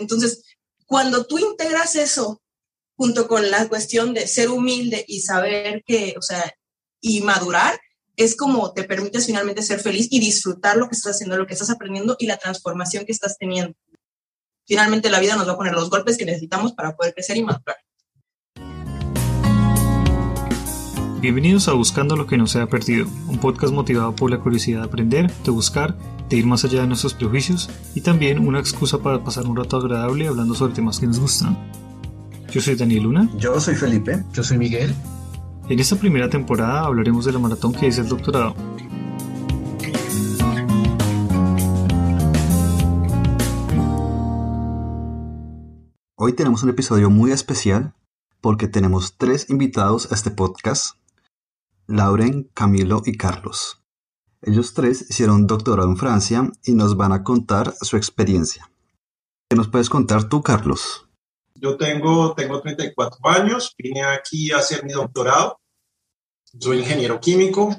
[0.00, 0.42] Entonces,
[0.86, 2.42] cuando tú integras eso
[2.96, 6.52] junto con la cuestión de ser humilde y saber que, o sea,
[7.00, 7.78] y madurar,
[8.16, 11.54] es como te permites finalmente ser feliz y disfrutar lo que estás haciendo, lo que
[11.54, 13.74] estás aprendiendo y la transformación que estás teniendo.
[14.66, 17.42] Finalmente la vida nos va a poner los golpes que necesitamos para poder crecer y
[17.42, 17.78] madurar.
[21.20, 24.78] Bienvenidos a Buscando lo que no se ha perdido, un podcast motivado por la curiosidad
[24.80, 25.94] de aprender, de buscar,
[26.30, 29.76] de ir más allá de nuestros prejuicios y también una excusa para pasar un rato
[29.76, 31.58] agradable hablando sobre temas que nos gustan.
[32.50, 33.28] Yo soy Daniel Luna.
[33.36, 34.24] Yo soy Felipe.
[34.32, 34.94] Yo soy Miguel.
[35.68, 38.54] En esta primera temporada hablaremos de la maratón que es el doctorado.
[46.16, 47.92] Hoy tenemos un episodio muy especial
[48.40, 50.94] porque tenemos tres invitados a este podcast,
[51.90, 53.82] Lauren, Camilo y Carlos.
[54.42, 58.70] Ellos tres hicieron doctorado en Francia y nos van a contar su experiencia.
[59.48, 61.08] ¿Qué nos puedes contar tú, Carlos?
[61.56, 65.60] Yo tengo, tengo 34 años, vine aquí a hacer mi doctorado,
[66.58, 67.76] soy ingeniero químico.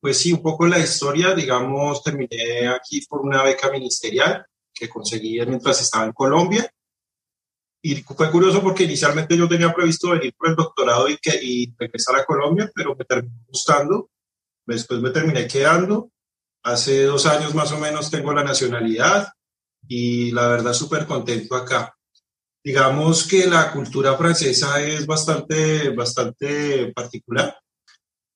[0.00, 5.38] Pues sí, un poco la historia, digamos, terminé aquí por una beca ministerial que conseguí
[5.46, 6.68] mientras estaba en Colombia.
[7.82, 11.74] Y fue curioso porque inicialmente yo tenía previsto venir por el doctorado y, que, y
[11.76, 14.10] regresar a Colombia, pero me terminó gustando.
[14.64, 16.10] Después me terminé quedando.
[16.62, 19.28] Hace dos años más o menos tengo la nacionalidad
[19.88, 21.96] y la verdad súper contento acá
[22.64, 27.56] digamos que la cultura francesa es bastante, bastante particular.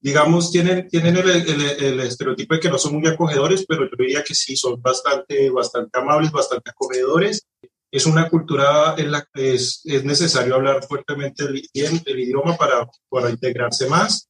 [0.01, 4.23] Digamos, tienen, tienen el, el, estereotipo de que no son muy acogedores, pero yo diría
[4.23, 7.47] que sí, son bastante, bastante amables, bastante acogedores.
[7.91, 12.87] Es una cultura en la que es, es necesario hablar fuertemente el, el idioma para,
[13.09, 14.29] para integrarse más,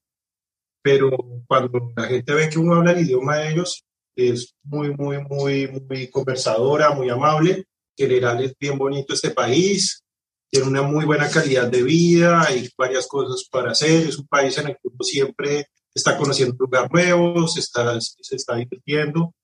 [0.83, 1.11] pero
[1.47, 5.69] cuando la gente ve que uno habla el idioma de ellos, es muy, muy, muy,
[5.69, 10.03] muy conversadora, muy amable general es bien bonito este país,
[10.51, 14.57] tiene una muy buena calidad de vida, hay varias cosas para hacer, es un país
[14.59, 19.35] en el que uno siempre está conociendo lugares nuevos, se está, se está divirtiendo.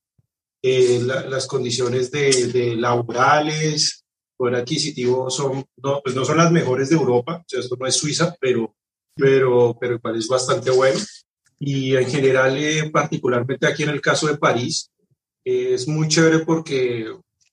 [0.64, 4.01] Eh, las condiciones de, de, laborales,
[4.42, 7.86] poder adquisitivo son, no, pues no son las mejores de Europa, o sea, esto no
[7.86, 8.74] es Suiza, pero,
[9.14, 10.98] pero, pero igual es bastante bueno.
[11.60, 14.90] Y en general, eh, particularmente aquí en el caso de París,
[15.44, 17.06] eh, es muy chévere porque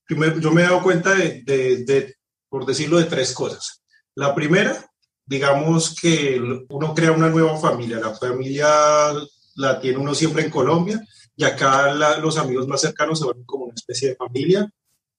[0.09, 2.15] yo me he dado cuenta de, de,
[2.49, 3.83] por decirlo, de tres cosas.
[4.15, 4.89] La primera,
[5.27, 7.99] digamos que uno crea una nueva familia.
[7.99, 8.67] La familia
[9.57, 10.99] la tiene uno siempre en Colombia
[11.35, 14.67] y acá los amigos más cercanos se ven como una especie de familia.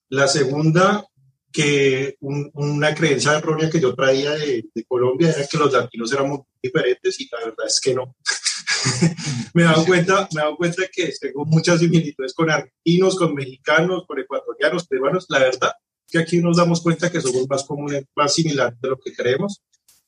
[0.09, 1.07] La segunda,
[1.53, 6.39] que una creencia errónea que yo traía de, de, Colombia era que los latinos muy
[6.63, 8.17] diferentes y la verdad es que no.
[9.55, 14.05] me he dado cuenta, me dado cuenta que tengo muchas similitudes con argentinos, con mexicanos,
[14.07, 15.27] con ecuatorianos, peruanos.
[15.29, 15.73] La verdad
[16.09, 19.63] que aquí nos damos cuenta que somos más comunes, más similares de lo que creemos.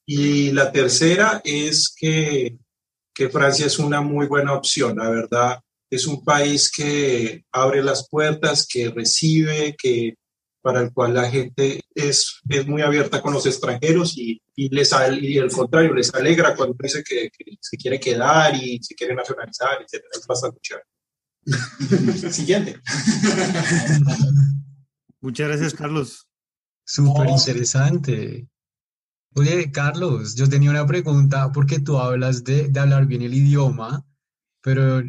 [0.04, 2.56] Y la tercera es que,
[3.14, 4.98] que Francia es una muy buena opción.
[4.98, 5.60] La verdad,
[5.90, 10.14] es un país que abre las puertas, que recibe, que
[10.62, 14.92] para el cual la gente es, es muy abierta con los extranjeros y, y, les,
[15.20, 17.30] y al contrario, les alegra cuando dice que,
[17.60, 20.04] se quiere quedar y se quiere nacionalizar, etc.
[20.12, 20.86] Es bastante chévere.
[22.32, 22.80] Siguiente.
[25.20, 26.28] Muchas gracias, Carlos.
[26.84, 28.48] Súper interesante.
[29.34, 34.06] Oye, Carlos, yo tenía una pregunta porque tú hablas de, de hablar bien el idioma,
[34.60, 35.02] pero,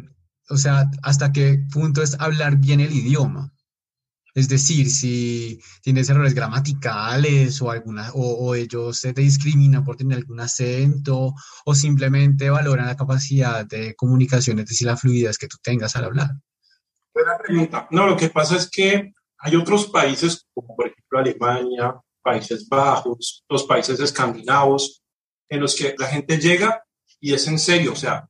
[0.48, 3.53] o sea, ¿hasta qué punto es hablar bien el idioma?
[4.34, 10.40] Es decir, si tienes errores gramaticales o, alguna, o, ellos te discriminan por tener algún
[10.40, 11.34] acento
[11.64, 16.06] o simplemente valoran la capacidad de comunicación, es decir, la fluidez que tú tengas al
[16.06, 16.30] hablar.
[17.14, 17.86] Buena pregunta.
[17.92, 23.44] No, lo que pasa es que hay otros países, como por ejemplo Alemania, Países Bajos,
[23.48, 25.00] los países escandinavos,
[25.48, 26.82] en los que la gente llega
[27.20, 28.26] y es en serio, o sea,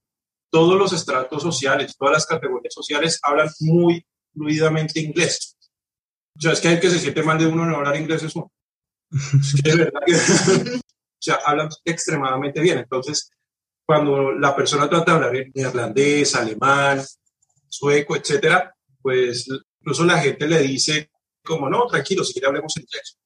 [0.50, 4.04] todos los estratos sociales, todas las categorías sociales hablan muy
[4.34, 5.53] fluidamente inglés
[6.36, 8.34] o sea, es que hay que se siente mal de uno no hablar inglés es
[8.34, 8.50] uno.
[9.10, 10.80] Es verdad o
[11.18, 12.78] sea, hablan extremadamente bien.
[12.78, 13.30] Entonces,
[13.86, 17.02] cuando la persona trata de hablar en neerlandés, alemán,
[17.68, 19.46] sueco, etcétera, pues
[19.80, 21.10] incluso la gente le dice
[21.44, 23.18] como, no, tranquilo, si quiere hablemos inglés.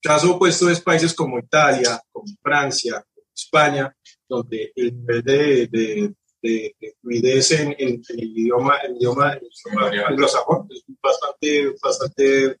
[0.00, 3.94] Caso opuesto es países como Italia, como Francia, como España,
[4.28, 9.38] donde el nivel de, de, de, fluidez en, el idioma, el idioma,
[10.06, 12.56] anglosajón es bastante, bastante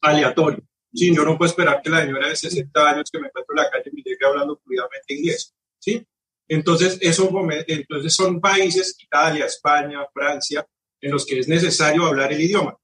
[0.00, 0.62] aleatorio.
[0.92, 3.62] Sí, yo no puedo esperar que la señora de 60 años que me encuentro en
[3.62, 5.54] la calle me llegue hablando fluidamente inglés.
[5.78, 6.04] ¿sí?
[6.48, 7.30] Entonces, eso,
[7.66, 10.66] entonces son países, Italia, España, Francia,
[11.00, 12.76] en los que es necesario hablar el idioma.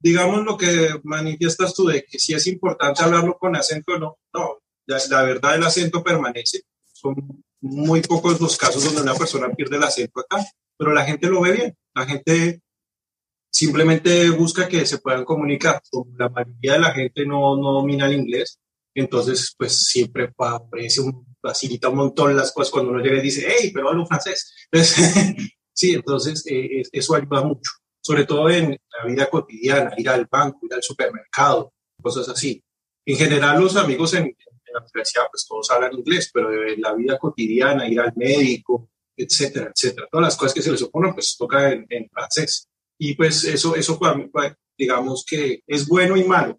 [0.00, 4.18] digamos lo que manifiestas tú de que si es importante hablarlo con acento o no,
[4.34, 6.62] no, la, la verdad el acento permanece.
[6.92, 7.14] Son
[7.62, 10.44] muy pocos los casos donde una persona pierde el acento acá,
[10.76, 11.76] pero la gente lo ve bien.
[11.94, 12.60] La gente
[13.50, 15.80] simplemente busca que se puedan comunicar.
[16.18, 18.58] La mayoría de la gente no, no domina el inglés,
[18.94, 23.46] entonces pues siempre favorece un, facilita un montón las cosas cuando uno llega y dice,
[23.48, 24.52] hey, pero hablo francés.
[24.70, 25.36] Entonces,
[25.72, 27.70] sí, entonces eh, eso ayuda mucho,
[28.00, 32.62] sobre todo en la vida cotidiana, ir al banco, ir al supermercado, cosas así.
[33.04, 34.34] En general los amigos en,
[34.72, 39.70] en la universidad pues todos hablan inglés, pero la vida cotidiana, ir al médico, etcétera,
[39.74, 42.68] etcétera, todas las cosas que se les oponen pues toca en, en francés.
[42.98, 46.58] Y pues eso, eso para mí, pues, digamos que es bueno y malo.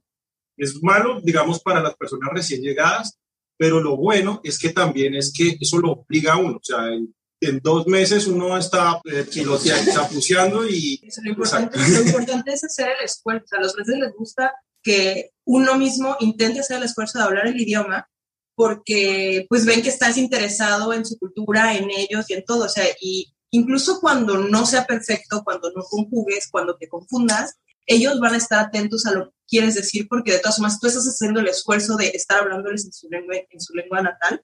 [0.57, 3.17] Es malo, digamos, para las personas recién llegadas,
[3.57, 6.57] pero lo bueno es que también es que eso lo obliga a uno.
[6.57, 11.01] O sea, en, en dos meses uno está eh, piloteando, chapuceando y...
[11.03, 13.55] Eso, lo, importante, lo importante es hacer el esfuerzo.
[13.55, 17.59] A los franceses les gusta que uno mismo intente hacer el esfuerzo de hablar el
[17.59, 18.07] idioma
[18.55, 22.65] porque pues ven que estás interesado en su cultura, en ellos y en todo.
[22.65, 28.19] O sea, y incluso cuando no sea perfecto, cuando no conjugues, cuando te confundas, ellos
[28.19, 31.05] van a estar atentos a lo que quieres decir porque de todas formas tú estás
[31.05, 34.41] haciendo el esfuerzo de estar hablándoles en su lengua, en su lengua natal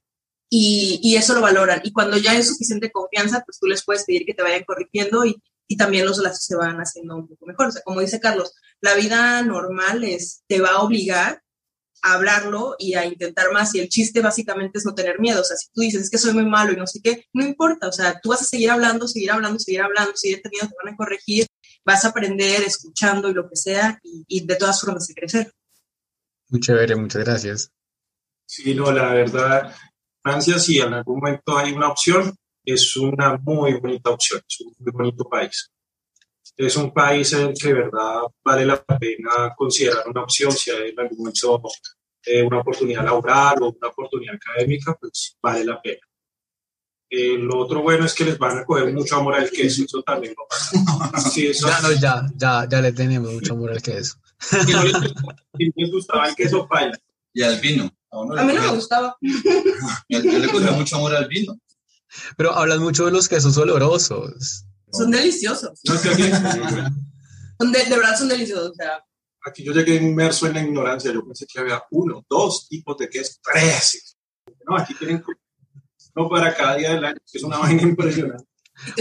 [0.49, 1.81] y, y eso lo valoran.
[1.83, 5.23] Y cuando ya hay suficiente confianza, pues tú les puedes pedir que te vayan corrigiendo
[5.23, 7.67] y, y también los lazos se van haciendo un poco mejor.
[7.67, 11.43] O sea, como dice Carlos, la vida normal es, te va a obligar
[12.01, 13.75] a hablarlo y a intentar más.
[13.75, 15.41] Y el chiste básicamente es no tener miedo.
[15.41, 17.45] O sea, si tú dices es que soy muy malo y no sé qué, no
[17.45, 17.87] importa.
[17.87, 20.93] O sea, tú vas a seguir hablando, seguir hablando, seguir hablando, seguir teniendo, te van
[20.95, 21.45] a corregir,
[21.85, 25.53] vas a aprender escuchando y lo que sea y, y de todas formas de crecer.
[26.47, 27.71] Muy chévere, muchas gracias.
[28.47, 29.75] Sí, no, la verdad,
[30.23, 32.35] Francia, si en algún momento hay una opción,
[32.71, 35.71] es una muy bonita opción, es un muy bonito país.
[36.57, 40.71] Es un país en el que de verdad vale la pena considerar una opción, si
[40.71, 41.61] hay en algún momento
[42.25, 46.01] eh, una oportunidad laboral o una oportunidad académica, pues vale la pena.
[47.11, 50.03] Eh, lo otro bueno es que les van a coger mucho amor al queso, eso
[50.03, 50.77] también lo pasa.
[51.31, 54.17] Sí, eso, Ya, no, ya, ya, ya le tenemos mucho amor al queso.
[54.39, 54.93] si no les,
[55.57, 56.97] si les gustaba el queso paila.
[57.33, 57.89] Y al vino.
[58.11, 59.17] A, A mí no me gustaba.
[60.09, 61.57] yo le cogía mucho amor al vino.
[62.37, 64.65] Pero hablas mucho de los quesos olorosos.
[64.91, 65.79] Son deliciosos.
[65.83, 66.23] No, es que aquí,
[67.59, 68.71] Son de, de verdad son deliciosos.
[68.71, 69.03] O sea,
[69.45, 73.09] aquí yo llegué inmerso en la ignorancia, yo pensé que había uno, dos tipos de
[73.09, 74.17] queso, tres.
[74.67, 75.23] No, aquí tienen
[76.15, 78.45] uno para cada día del año, que es una vaina impresionante.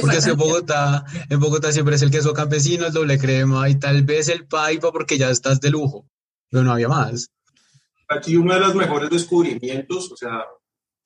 [0.00, 4.02] Porque en Bogotá, en Bogotá siempre es el queso campesino, el doble crema y tal
[4.02, 6.08] vez el paipa porque ya estás de lujo.
[6.50, 7.30] Pero no había más.
[8.08, 10.44] Aquí uno de los mejores descubrimientos, o sea,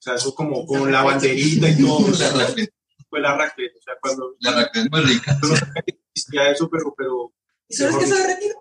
[0.03, 2.29] sea eso como con la banderita y todo, o sea,
[3.09, 5.39] fue la raclette, o sea, cuando la raclette es muy rica.
[5.41, 7.33] yo no sabía que existía eso, pero, pero
[7.69, 8.55] ¿Y solo es queso derretido?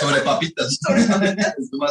[0.00, 0.76] Sobre papitas.
[0.82, 1.54] Sobre papitas.
[1.72, 1.86] O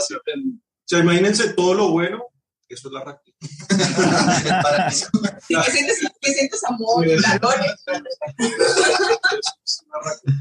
[0.85, 2.25] sea, imagínense todo lo bueno,
[2.67, 3.35] eso es la raclette.
[5.47, 7.55] Sí, que sientes, que sientes amor y calor.
[8.37, 10.35] Es una raclette.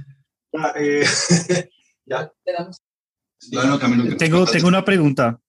[2.06, 3.50] Ya, eh,
[4.18, 5.40] Tengo, tengo una pregunta.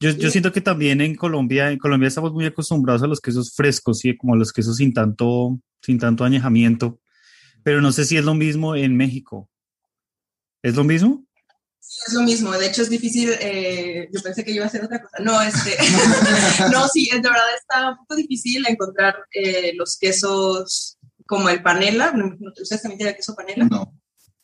[0.00, 0.30] Yo, yo Sí.
[0.32, 4.16] siento que también en Colombia, en Colombia estamos muy acostumbrados a los quesos frescos, ¿sí?
[4.16, 7.00] como los quesos sin tanto, sin tanto añejamiento,
[7.62, 9.48] pero no sé si es lo mismo en México.
[10.62, 11.24] ¿Es lo mismo?
[12.06, 15.02] Es lo mismo, de hecho es difícil, eh, yo pensé que iba a hacer otra
[15.02, 15.18] cosa.
[15.22, 15.76] No, este,
[16.72, 21.62] no, sí, es de verdad está un poco difícil encontrar eh, los quesos como el
[21.62, 22.12] panela.
[22.12, 23.64] ¿No- ¿Ustedes también tienen queso panela?
[23.66, 23.99] No.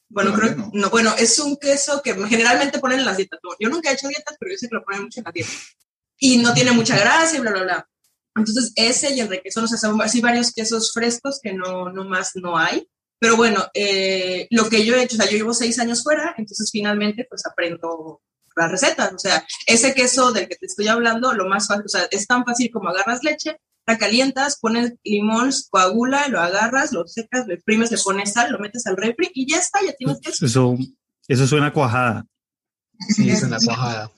[0.09, 0.71] Bueno, Todavía creo no.
[0.73, 3.41] no, bueno, es un queso que generalmente ponen en las dietas.
[3.43, 3.51] ¿no?
[3.59, 5.77] Yo nunca he hecho dietas, pero yo sé que lo ponen mucho en las dietas.
[6.19, 7.89] Y no tiene mucha grasa y bla, bla, bla.
[8.37, 12.05] Entonces, ese y el requesón, o sea, son así varios quesos frescos que no, no
[12.05, 12.89] más no hay.
[13.19, 16.35] Pero bueno, eh, lo que yo he hecho, o sea, yo llevo seis años fuera,
[16.37, 18.21] entonces finalmente pues aprendo
[18.55, 19.13] las recetas.
[19.15, 22.27] O sea, ese queso del que te estoy hablando, lo más fácil, o sea, es
[22.27, 27.55] tan fácil como agarras leche, la calientas, pones limón, coagula, lo agarras, lo secas, lo
[27.55, 30.45] exprimes, le pones sal, lo metes al refri y ya está, ya tienes queso.
[30.45, 30.77] Eso,
[31.29, 32.27] eso suena cuajada.
[33.15, 34.11] Sí, es una cuajada.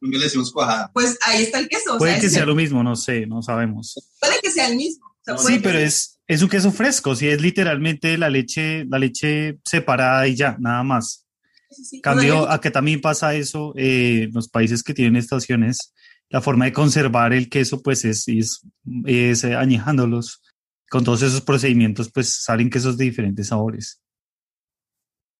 [0.00, 0.90] Nunca le decimos cuajada.
[0.94, 1.94] Pues ahí está el queso.
[1.96, 3.94] o Puede sea, que sea lo mismo, no sé, no sabemos.
[4.20, 5.04] puede que sea el mismo.
[5.06, 8.84] o sea, Sí, pero sea- es, es un queso fresco, sí, es literalmente la leche,
[8.86, 11.26] la leche separada y ya, nada más.
[11.70, 12.00] sí, sí.
[12.00, 15.92] Cambio a que también pasa eso eh, en los países que tienen estaciones,
[16.30, 18.62] la forma de conservar el queso pues es, es,
[19.04, 20.42] es, eh, añejándolos.
[20.88, 24.00] Con todos esos procedimientos pues salen quesos de diferentes sabores.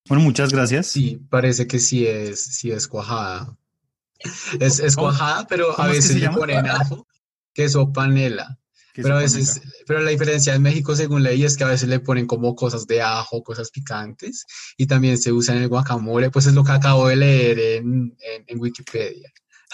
[0.08, 0.88] Bueno, muchas gracias.
[0.88, 3.56] Sí, parece que sí es, sí es cuajada.
[4.58, 7.06] Es, es ¿Cómo- cuajada, pero a veces le ponen ajo,
[7.52, 8.58] queso panela.
[8.92, 12.00] Pero a veces, pero la diferencia en México, según leí, es que a veces le
[12.00, 16.46] ponen como cosas de ajo, cosas picantes, y también se usa en el guacamole, pues
[16.46, 19.32] es lo que acabo de leer en, en, en Wikipedia.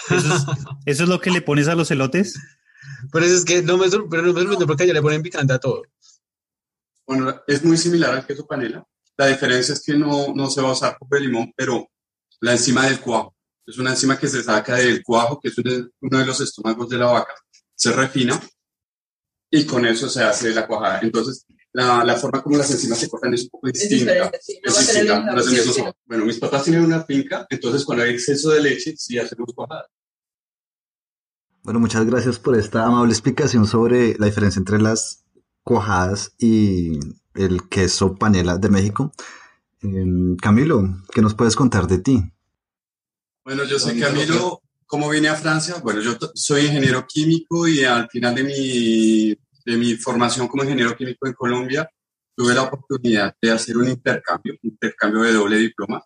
[0.09, 0.43] ¿Eso es,
[0.85, 2.35] eso es lo que le pones a los elotes?
[3.11, 5.21] Pero eso es que no me, sor- pero no me sorprende porque allá le ponen
[5.21, 5.83] picante a todo.
[7.05, 8.85] Bueno, es muy similar al queso panela.
[9.17, 11.89] La diferencia es que no, no se va a usar pulpa de limón, pero
[12.41, 13.35] la enzima del cuajo.
[13.65, 16.87] Es una enzima que se saca del cuajo, que es uno uno de los estómagos
[16.89, 17.33] de la vaca.
[17.75, 18.39] Se refina
[19.49, 20.99] y con eso se hace la cuajada.
[21.01, 21.45] Entonces,
[21.77, 24.31] la, la forma como las enzimas se cortan es un poco Es distinta.
[24.41, 24.59] sí.
[24.63, 25.73] Es tener distinta, no es sí.
[25.73, 25.95] sabor.
[26.07, 29.87] Bueno, mis papás tienen una finca, entonces cuando hay exceso de leche, sí hacemos cuajada.
[31.61, 35.23] Bueno, muchas gracias por esta amable explicación sobre la diferencia entre las
[35.61, 36.97] cuajadas y
[37.35, 39.11] el queso panela de México.
[39.81, 42.23] Em, Camilo, ¿qué nos puedes contar de ti?
[43.45, 44.63] Bueno, yo soy Camilo.
[44.87, 45.75] ¿Cómo vine a Francia?
[45.83, 50.95] Bueno, yo soy ingeniero químico y al final de mi, de mi formación como ingeniero
[50.95, 51.89] químico en Colombia,
[52.35, 56.01] tuve la oportunidad de hacer un intercambio, un intercambio de doble diploma,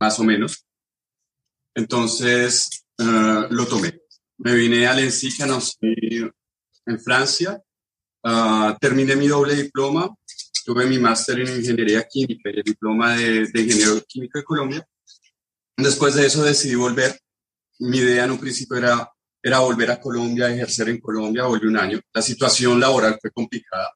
[0.00, 0.64] más o menos.
[1.74, 4.00] Entonces, eh, lo tomé.
[4.38, 5.30] Me vine a Lency,
[6.86, 7.60] en Francia,
[8.24, 10.08] Ah, terminé mi doble diploma,
[10.64, 14.88] tuve mi máster en ingeniería química y el diploma de, de ingeniero químico de Colombia.
[15.76, 17.18] Después de eso decidí volver.
[17.80, 19.10] Mi idea en un principio era,
[19.42, 22.00] era volver a Colombia, ejercer en Colombia, volví un año.
[22.12, 23.92] La situación laboral fue complicada.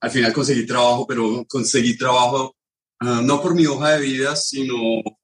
[0.00, 2.54] Al final conseguí trabajo, pero conseguí trabajo
[3.00, 4.76] ah, no por mi hoja de vida, sino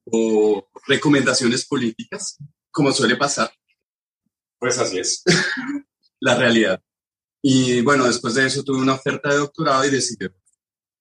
[0.04, 2.38] por recomendaciones políticas,
[2.70, 3.50] como suele pasar.
[4.58, 5.22] Pues así es,
[6.20, 6.80] la realidad.
[7.42, 10.26] Y bueno, después de eso tuve una oferta de doctorado y decidí.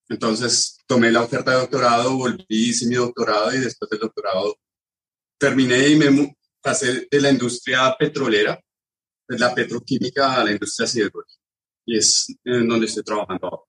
[0.10, 4.58] Entonces tomé la oferta de doctorado, volví, hice mi doctorado y después del doctorado
[5.38, 8.60] terminé y me pasé de la industria petrolera,
[9.28, 11.42] la petroquímica a la industria siderúrgica.
[11.86, 13.64] Y es en donde estoy trabajando ahora.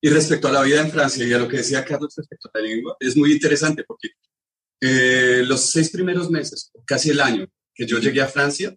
[0.00, 2.58] Y respecto a la vida en Francia y a lo que decía Carlos respecto a
[2.58, 4.10] la lengua, es muy interesante porque
[4.80, 8.74] eh, los seis primeros meses, casi el año que yo llegué a Francia,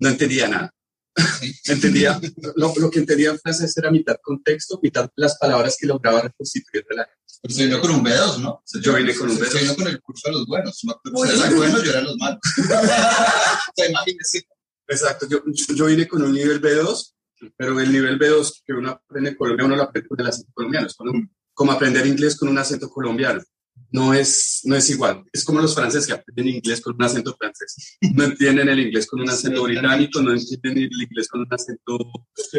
[0.00, 0.74] no entendía nada.
[1.66, 2.20] entendía,
[2.56, 6.84] lo, lo que entendía en francés era mitad contexto, mitad las palabras que lograba reconstituir
[6.88, 7.08] de la
[7.40, 8.50] Pero usted vino con un B2, ¿no?
[8.50, 9.60] O sea, Yo vine con un usted B2.
[9.60, 10.80] vino con el curso de los buenos.
[10.82, 11.00] ¿no?
[11.12, 12.40] Bueno, yo era los malos.
[12.58, 14.46] o sea, imagínese.
[14.86, 15.42] Exacto, yo,
[15.74, 17.14] yo vine con un nivel B2,
[17.56, 20.52] pero el nivel B2 que uno aprende en Colombia, uno lo aprende con el acento
[20.54, 20.86] colombiano.
[20.86, 21.12] Es como,
[21.52, 23.42] como aprender inglés con un acento colombiano.
[23.90, 25.24] No es, no es igual.
[25.32, 27.96] Es como los franceses que aprenden inglés con un acento francés.
[28.14, 31.98] No entienden el inglés con un acento británico, no entienden el inglés con un acento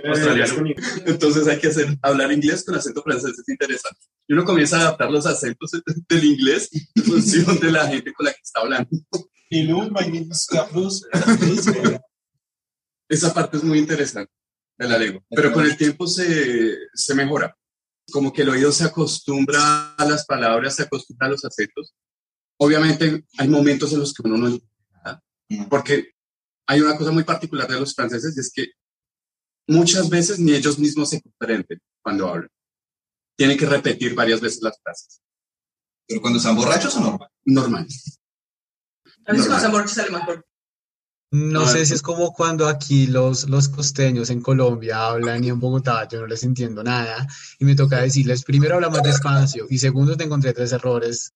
[0.04, 0.74] australiano.
[1.06, 4.00] Entonces hay que hacer, hablar inglés con acento francés, es interesante.
[4.28, 5.72] Y uno comienza a adaptar los acentos
[6.10, 8.90] del inglés en función de la gente con la que está hablando.
[9.50, 11.06] Hello, my name is Carlos.
[13.10, 14.32] Esa parte es muy interesante
[14.78, 17.56] de la lengua, pero con el tiempo se, se mejora.
[18.12, 21.96] Como que el oído se acostumbra a las palabras, se acostumbra a los acentos.
[22.58, 24.76] Obviamente hay momentos en los que uno no entiende
[25.70, 26.12] porque
[26.68, 28.68] hay una cosa muy particular de los franceses y es que
[29.68, 32.50] muchas veces ni ellos mismos se comprenden cuando hablan.
[33.38, 35.22] Tienen que repetir varias veces las frases.
[36.08, 37.30] Pero cuando están borrachos o normal.
[37.46, 37.88] Normal.
[39.26, 39.48] A veces Normal.
[39.48, 40.46] con sabor sale mejor.
[41.36, 45.50] No No, sé si es como cuando aquí los, los costeños en Colombia hablan y
[45.50, 47.28] en Bogotá yo no les entiendo nada
[47.60, 51.34] y me toca decirles, primero habla más despacio y segundo te encontré tres errores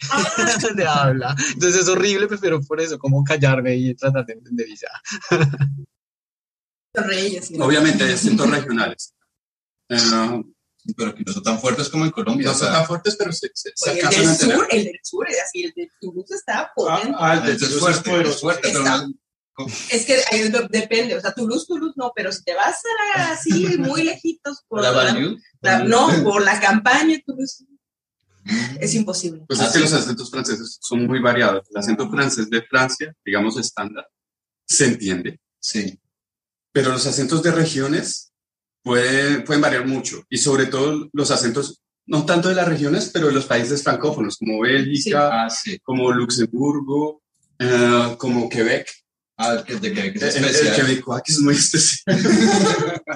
[0.76, 1.34] de habla.
[1.54, 4.90] Entonces es horrible, prefiero por eso como callarme y tratar de entender y ya.
[7.60, 9.14] Obviamente acentos regionales.
[9.88, 9.96] Eh,
[10.96, 12.46] Pero que no son tan fuertes como en Colombia.
[12.46, 14.56] no o son sea, tan fuertes, pero se, se, se el alcanzan a del entender.
[14.56, 17.16] sur, el del sur, es así, el de Toulouse está potente.
[17.20, 19.14] Ah, el de entonces es Toulouse es fuerte, fuerte, pero Está- no-
[19.90, 22.76] Es que ahí de- depende, o sea, Toulouse, Toulouse no, pero si te vas
[23.16, 25.14] a así muy lejitos por la la-
[25.60, 27.64] la- no, por la campaña, Toulouse,
[28.80, 29.44] es imposible.
[29.46, 29.80] Pues es que sí.
[29.84, 31.66] los acentos franceses son muy variados.
[31.70, 34.06] El acento francés de Francia, digamos estándar,
[34.66, 35.38] se entiende.
[35.60, 35.98] Sí.
[36.72, 38.32] Pero los acentos de regiones
[38.82, 40.22] puede- pueden variar mucho.
[40.30, 44.36] Y sobre todo los acentos, no tanto de las regiones, pero de los países francófonos,
[44.38, 45.78] como Bélgica, Ah, sí.
[45.80, 47.22] como Luxemburgo,
[47.58, 48.88] eh, como Quebec.
[49.42, 50.76] Ah, el que de que es El, el especial.
[50.76, 52.02] quebecois, que es muy especial.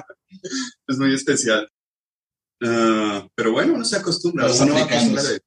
[0.87, 1.69] es muy especial.
[2.61, 4.47] Eh, pero bueno, uno se acostumbra.
[4.47, 5.25] Los uno africanos.
[5.29, 5.37] a-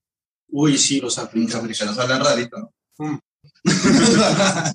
[0.50, 1.54] Uy, sí, los Los africanos.
[1.56, 2.72] africanos hablan rarito, ¿no?
[2.98, 3.18] Mm.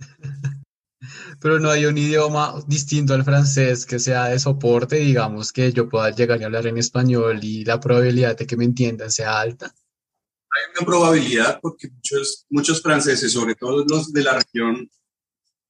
[1.41, 5.89] Pero no hay un idioma distinto al francés que sea de soporte, digamos, que yo
[5.89, 9.65] pueda llegar y hablar en español y la probabilidad de que me entiendan sea alta.
[9.67, 14.89] hay una probabilidad porque muchos, muchos franceses, sobre todo los de la región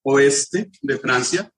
[0.04, 1.50] oeste de Francia,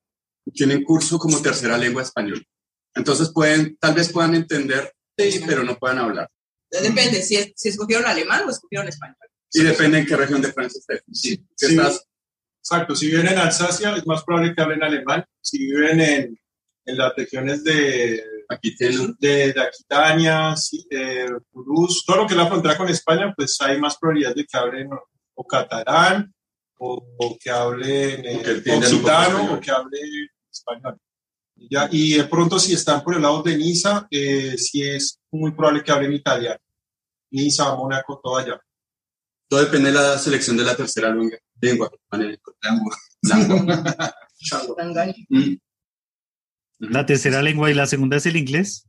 [0.53, 2.45] tienen curso como tercera lengua español.
[2.93, 6.29] Entonces pueden, tal vez puedan entender, sí, pero no puedan hablar.
[6.71, 9.17] Depende, si, es- si escogieron alemán o escogieron español.
[9.51, 11.01] Y depende en qué región de Francia estés.
[11.11, 12.05] Sí, Si sí, estás-
[12.61, 12.95] exacto.
[12.95, 15.23] Si viven en Alsacia, es más probable que hablen alemán.
[15.41, 16.39] Si viven en,
[16.85, 22.33] en las regiones de, aquí tienen de, de Aquitania, sí, de Toulouse, todo lo que
[22.33, 24.99] es la frontera con España, pues hay más probabilidad de que hablen o,
[25.35, 26.33] o catalán
[26.79, 29.49] o, o que hablen eh, occitano español.
[29.51, 30.97] o que hablen español.
[31.55, 35.19] Y, ya, y de pronto si están por el lado de Niza, eh, sí es
[35.31, 36.59] muy probable que hablen italiano.
[37.31, 38.59] Niza, Mónaco, todo allá.
[39.47, 41.37] Todo depende de la selección de la tercera lengua.
[45.29, 45.55] Mm.
[46.79, 48.87] La tercera lengua y la segunda es el inglés.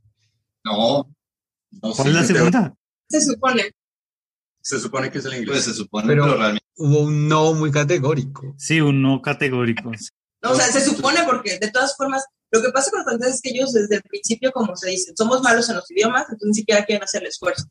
[0.63, 1.09] No.
[1.71, 2.75] no ¿Cuál es la segunda?
[3.09, 3.71] Se supone.
[4.67, 5.63] Se supone que es el Pues inglés.
[5.63, 6.65] se supone, Pero- pero, realmente.
[6.75, 8.53] Hubo un no muy categórico.
[8.57, 9.89] Sí, un no categórico.
[10.43, 13.35] No, o sea, se supone porque de todas formas, lo que pasa con los franceses
[13.35, 16.47] es que ellos desde el principio, como se dice, somos malos en los idiomas, entonces
[16.49, 17.63] ni siquiera quieren hacer el esfuerzo.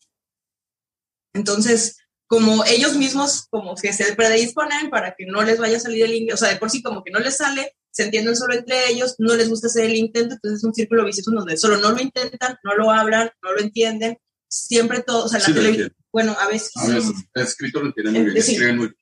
[1.34, 6.04] Entonces, como ellos mismos como que se predisponen para que no les vaya a salir
[6.04, 8.54] el inglés, o sea, de por sí como que no les sale, se entienden solo
[8.54, 11.76] entre ellos, no les gusta hacer el intento, entonces es un círculo vicioso donde solo
[11.76, 15.54] no lo intentan, no lo hablan, no lo entienden, siempre todo, o sea, la Sí,
[15.54, 18.52] televisión, bueno, a veces, A veces, el escrito lo entienden muy bien, Eh, sí.
[18.52, 18.98] escriben muy bien.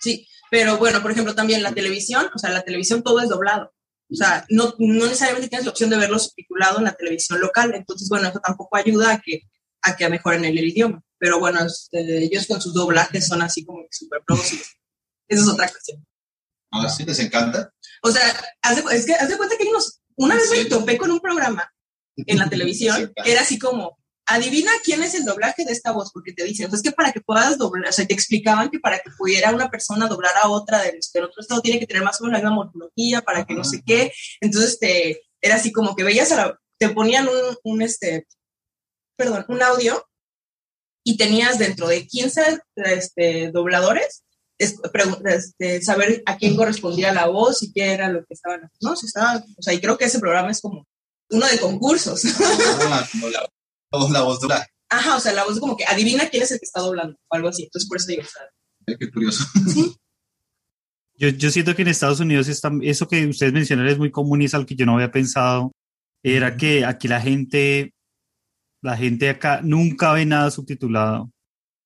[0.00, 3.72] Sí, pero bueno, por ejemplo, también la televisión, o sea, la televisión todo es doblado.
[4.10, 7.74] O sea, no, no necesariamente tienes la opción de verlo subtitulado en la televisión local.
[7.74, 9.42] Entonces, bueno, eso tampoco ayuda a que,
[9.82, 11.02] a que mejoren el, idioma.
[11.18, 14.76] Pero bueno, este, ellos con sus doblajes son así como que súper producidos.
[15.28, 16.06] Esa es otra cuestión.
[16.70, 17.72] Ah, sí, les encanta.
[18.02, 18.22] O sea,
[18.62, 21.20] haz de, es que haz de cuenta que unos, una vez me topé con un
[21.20, 21.68] programa
[22.16, 25.92] en la televisión Sí, que era así como, adivina quién es el doblaje de esta
[25.92, 28.80] voz, porque te dicen, pues que para que puedas doblar, o sea, te explicaban que
[28.80, 32.02] para que pudiera una persona doblar a otra del, del otro estado tiene que tener
[32.02, 34.12] más o menos la misma morfología, para que no sé qué.
[34.40, 38.26] Entonces, te, era así como que veías a la, te ponían un, un, este,
[39.16, 40.04] perdón, un audio
[41.04, 44.24] y tenías dentro de 15 este, dobladores
[44.58, 44.76] es-
[45.24, 48.70] este, saber a quién correspondía la voz y qué era lo que estaban.
[48.80, 50.86] No, sí estaba, o sea, y creo que ese programa es como
[51.30, 52.22] uno de concursos.
[52.80, 53.06] Ah,
[53.96, 54.66] la, todos la voz dura.
[54.88, 57.34] Ajá, o sea, la voz como que adivina quién es el que está doblando o
[57.34, 57.64] algo así.
[57.64, 58.42] Entonces, por eso digo, o sea,
[58.98, 59.44] Qué curioso.
[61.18, 64.42] Yo, yo siento que en Estados Unidos está, eso que ustedes mencionaron es muy común
[64.42, 65.72] y es algo que yo no había pensado.
[66.22, 67.94] Era que aquí la gente,
[68.82, 71.30] la gente acá nunca ve nada subtitulado.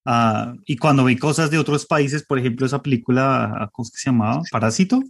[0.05, 3.93] Ah, y cuando ve cosas de otros países, por ejemplo, esa película, ah, ¿cómo es
[3.93, 4.43] que se llamaba?
[4.51, 5.01] Parásito.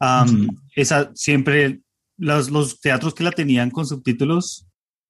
[0.00, 1.80] Am, Esa siempre,
[2.16, 4.67] los, los teatros que la tenían con subtítulos,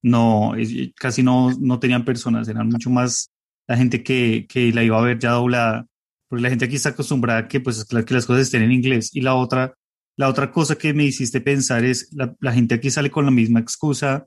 [0.09, 0.55] no,
[0.97, 3.31] casi no, no tenían personas, eran mucho más
[3.67, 5.87] la gente que, que la iba a ver ya doblada
[6.29, 9.11] porque la gente aquí está acostumbrada a que, pues, que las cosas estén en inglés.
[9.15, 9.75] Y la otra,
[10.17, 13.31] la otra cosa que me hiciste pensar es, la, la gente aquí sale con la
[13.31, 14.27] misma excusa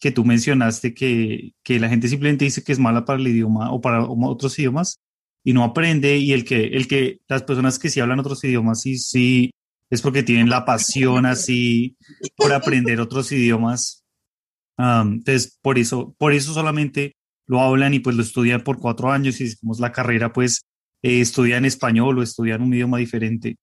[0.00, 3.72] que tú mencionaste, que, que la gente simplemente dice que es mala para el idioma
[3.72, 5.00] o para otros idiomas
[5.44, 6.16] y no aprende.
[6.16, 9.50] Y el que, el que, las personas que sí hablan otros idiomas, sí, sí,
[9.90, 11.96] es porque tienen la pasión así
[12.36, 14.02] por aprender otros idiomas.
[14.76, 19.12] Am, entonces, por eso, por eso solamente lo hablan y pues lo estudian por cuatro
[19.12, 20.62] años y como es la carrera, pues
[21.02, 23.56] eh, estudian español o estudian un idioma diferente.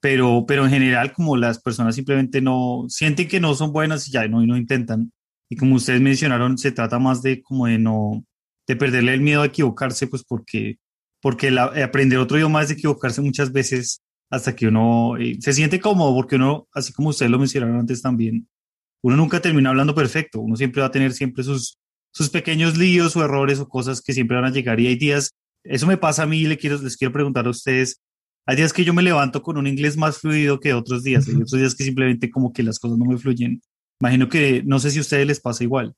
[0.00, 4.12] Pero, pero en general, como las personas simplemente no sienten que no son buenas y
[4.12, 5.12] ya no, y no intentan.
[5.48, 8.24] Y como ustedes mencionaron, se trata más de como de no,
[8.66, 10.78] de perderle el miedo a equivocarse, pues porque,
[11.20, 15.52] porque la- eh, aprender otro idioma es equivocarse muchas veces hasta que uno eh, se
[15.52, 18.48] siente cómodo, porque uno, así como ustedes lo mencionaron antes también,
[19.02, 21.78] uno nunca termina hablando perfecto, uno siempre va a tener siempre sus,
[22.12, 25.32] sus pequeños líos o errores o cosas que siempre van a llegar y hay días,
[25.64, 28.00] eso me pasa a mí y le quiero, les quiero preguntar a ustedes,
[28.46, 31.34] hay días que yo me levanto con un inglés más fluido que otros días, hay
[31.34, 33.60] otros días que simplemente como que las cosas no me fluyen.
[34.00, 35.94] Imagino que, no sé si a ustedes les pasa igual.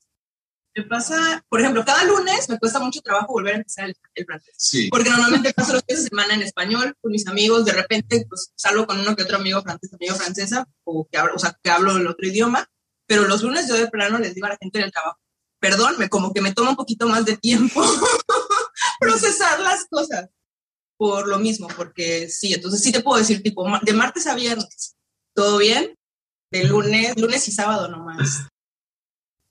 [0.75, 4.25] me pasa, por ejemplo, cada lunes me cuesta mucho trabajo volver a empezar el, el
[4.25, 4.55] francés.
[4.57, 4.89] Sí.
[4.89, 8.53] Porque normalmente paso los fines de semana en español con mis amigos, de repente pues
[8.55, 11.71] salgo con uno que otro amigo francés, amigo francesa, o que hablo, o sea, que
[11.71, 12.67] hablo el otro idioma,
[13.09, 15.19] pero los lunes yo de plano les digo a la gente del trabajo,
[15.59, 17.83] perdón, me, como que me toma un poquito más de tiempo
[19.01, 20.29] procesar las cosas
[20.97, 24.97] por lo mismo, porque sí, entonces sí te puedo decir, tipo, de martes a viernes,
[25.33, 25.97] todo bien,
[26.51, 28.49] de lunes, lunes y sábado nomás,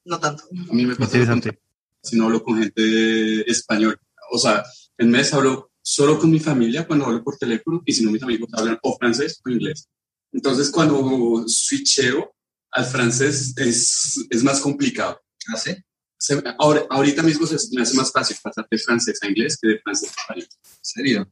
[0.06, 0.43] no tanto.
[0.70, 1.50] A mí me pasa lo Interesante.
[1.50, 1.62] contrario,
[2.04, 4.00] si no hablo con gente español.
[4.32, 4.63] O sea,
[4.98, 8.24] en mes hablo solo con mi familia cuando hablo por teléfono y si no mis
[8.24, 9.88] amigos hablan o francés o inglés.
[10.34, 12.36] Entonces cuando switcheo
[12.71, 15.19] al francés es, es más complicado.
[15.53, 15.75] ¿Ah, sí?
[16.19, 19.67] Se- ahora, ahorita mismo se me hace más fácil pasar de francés a inglés que
[19.69, 20.47] de francés a español.
[20.51, 21.32] ¿En serio?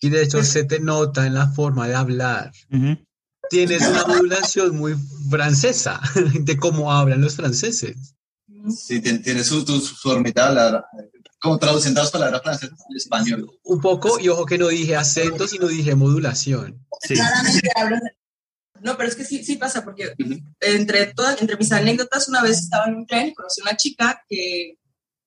[0.00, 2.52] Y de hecho se te nota en la forma de hablar.
[2.72, 2.96] Ujú.
[3.50, 4.94] Tienes una modulación muy
[5.30, 6.00] francesa
[6.40, 8.14] de cómo hablan los franceses.
[8.76, 10.84] Sí, tiene su, su, su formita de hablar,
[11.40, 13.50] como traduciendo las palabras francesas al español.
[13.64, 16.84] Un poco, y ojo que no dije acento, sino dije modulación.
[17.00, 17.14] Sí.
[17.14, 18.10] Claramente hablan de-
[18.82, 20.14] No, pero es que sí, sí pasa, porque
[20.60, 23.76] entre, todas, entre mis anécdotas, una vez estaba en un tren y conocí a una
[23.76, 24.76] chica que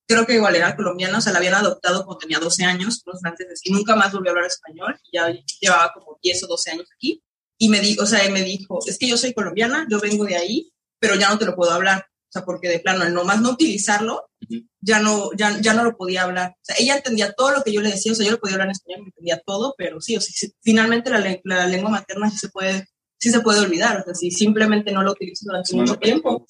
[0.07, 3.21] creo que igual era colombiana, o sea, la habían adoptado cuando tenía 12 años, unos
[3.21, 5.27] franceses, y nunca más volvió a hablar español, ya
[5.61, 7.23] llevaba como 10 o 12 años aquí,
[7.57, 10.35] y me, di, o sea, me dijo, es que yo soy colombiana, yo vengo de
[10.35, 13.39] ahí, pero ya no te lo puedo hablar, o sea, porque de plano, al nomás
[13.41, 14.67] no utilizarlo, Ujú.
[14.81, 16.49] ya no, ya, ya no lo podía hablar.
[16.51, 18.55] O sea, ella entendía todo lo que yo le decía, o sea, yo lo podía
[18.55, 21.91] hablar en español, me entendía todo, pero sí, o sea, finalmente la, le- la lengua
[21.91, 22.87] materna sí se puede,
[23.23, 26.45] sí se puede olvidar, o sea, si simplemente no lo utilizas durante mucho tiempo,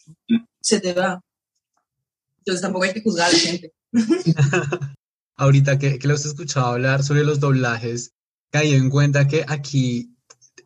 [0.59, 1.21] se te va.
[2.39, 3.73] Entonces tampoco hay que juzgar a la gente.
[5.37, 8.13] Ahorita que, que los he escuchado hablar sobre los doblajes,
[8.51, 10.17] caí en cuenta que aquí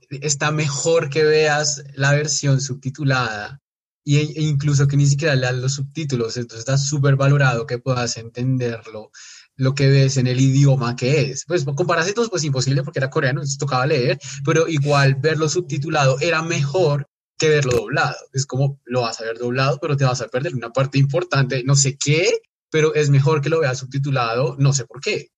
[0.10, 3.60] está mejor que veas la versión subtitulada
[4.06, 8.16] y, e incluso que ni siquiera leas los subtítulos, entonces está súper valorado que puedas
[8.16, 9.12] entenderlo,
[9.58, 11.44] lo que ves en el idioma que es.
[11.46, 16.18] Pues con parásitos pues imposible porque era coreano, entonces tocaba leer, pero igual verlo subtitulado
[16.22, 18.16] era mejor que verlo doblado.
[18.34, 21.64] Es como lo vas a ver doblado, pero te vas a perder una parte importante,
[21.64, 22.40] no sé qué,
[22.70, 25.30] pero es mejor que lo veas subtitulado, no sé por qué.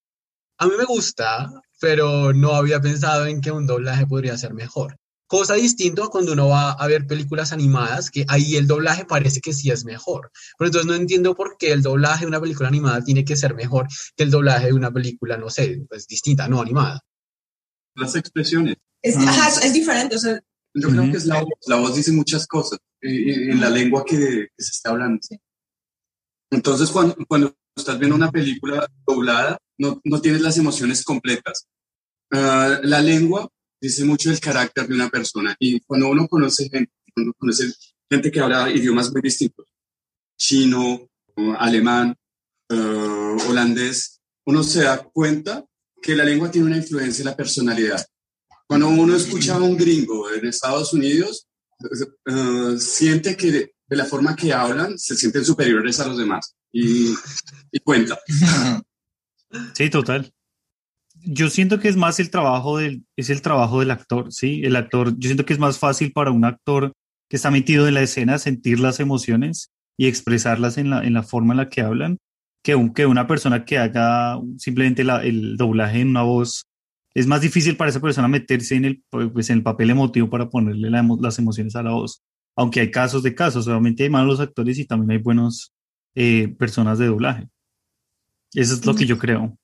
[0.58, 4.98] A mí me gusta, pero no había pensado en que un doblaje podría ser mejor.
[5.30, 9.54] Cosa distinta cuando uno va a ver películas animadas, que ahí el doblaje parece que
[9.54, 10.32] sí es mejor.
[10.58, 13.54] Pero entonces no entiendo por qué el doblaje de una película animada tiene que ser
[13.54, 17.02] mejor que el doblaje de una película, no sé, pues distinta, no animada.
[17.94, 18.78] Las expresiones.
[19.04, 20.40] Es, ajá, es, es diferente, o sea,
[20.74, 21.54] Yo creo que es la voz.
[21.68, 25.20] La voz dice muchas cosas eh, en la lengua que, que se está hablando.
[26.50, 31.68] Entonces, cuando, cuando estás viendo una película doblada, no, no tienes las emociones completas.
[32.32, 33.48] Ah, la lengua
[33.82, 35.56] dice mucho del carácter de una persona.
[35.60, 36.92] Y cuando uno conoce gente,
[37.38, 37.72] conoce
[38.10, 39.66] gente que habla idiomas muy distintos,
[40.38, 41.10] chino,
[41.58, 42.16] alemán,
[42.70, 42.76] eh,
[43.48, 45.66] holandés, uno se da cuenta
[46.02, 48.06] que la lengua tiene una influencia en la personalidad.
[48.68, 51.48] Cuando uno escucha a un gringo en Estados Unidos,
[52.26, 57.16] eh, siente que de, la forma que hablan se sienten superiores a los demás y
[57.84, 58.20] cuenta.
[59.74, 60.32] Sí, total.
[61.26, 64.62] Yo siento que es más el trabajo del, es el trabajo del actor, ¿sí?
[64.64, 66.94] El actor, yo siento que es más fácil para un actor
[67.30, 71.24] que está metido en la escena sentir las emociones y expresarlas en la, en la
[71.24, 72.18] forma en la que hablan
[72.64, 76.64] que, un, que una persona que haga simplemente la- el doblaje en una voz.
[77.14, 80.50] Es más difícil para esa persona meterse en el, pues, en el papel emotivo para
[80.50, 82.22] ponerle la las emociones a la voz.
[82.56, 85.74] Aunque hay casos de casos, obviamente hay malos actores y también hay buenos
[86.16, 87.48] eh, personas de doblaje.
[88.54, 89.59] Eso es lo que yo creo.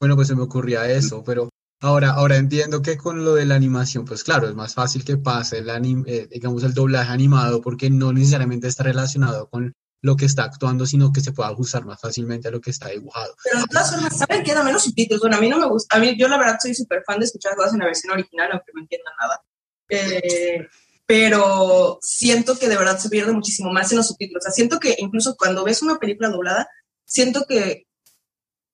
[0.00, 3.54] Bueno, pues se me ocurría eso, pero ahora, ahora entiendo que con lo de la
[3.54, 7.60] animación, pues claro, es más fácil que pase el anim- eh, digamos, el doblaje animado
[7.60, 11.84] porque no necesariamente está relacionado con lo que está actuando, sino que se puede ajustar
[11.84, 13.34] más fácilmente a lo que está dibujado.
[13.44, 14.54] pero de todas formas, ¿saben qué?
[14.54, 15.20] Dame los subtítulos.
[15.20, 17.26] Bueno, a mí no me gusta, a mí, yo la verdad soy súper fan de
[17.26, 19.42] escuchar cosas en la versión original, aunque no entienda nada.
[19.90, 20.66] Eh,
[21.04, 24.42] pero siento que de verdad se pierde muchísimo más en los subtítulos.
[24.42, 26.68] O sea, siento que incluso cuando ves una película doblada,
[27.04, 27.84] siento que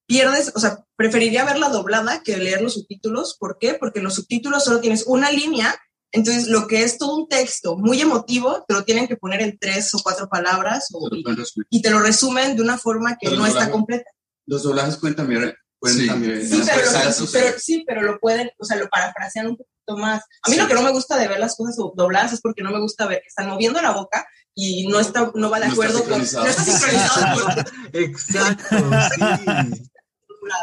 [0.07, 3.37] pierdes, o sea, preferiría verla doblada que leer los subtítulos.
[3.39, 3.75] ¿Por qué?
[3.75, 5.77] Porque en los subtítulos solo tienes una línea,
[6.13, 9.59] entonces lo que es todo un texto muy emotivo, te lo tienen que poner en
[9.59, 11.25] tres o cuatro palabras o- y,
[11.71, 14.11] y te lo resumen de una forma que Pero no está doblaje- completa.
[14.47, 16.07] Los doblajes pueden también, pueden Sí.
[16.07, 16.93] también Sí, pero, lo-
[17.33, 17.61] pero- sí.
[17.61, 20.23] sí, pero lo pueden, o sea, lo parafrasean un poquito más.
[20.43, 20.61] A mí Sí.
[20.61, 23.07] lo que no me gusta de ver las cosas dobladas es porque no me gusta
[23.07, 26.05] ver que están moviendo la boca y no está, no va de No está acuerdo
[26.05, 28.77] con, no está sincronizado con Exacto,
[29.17, 29.83] sí.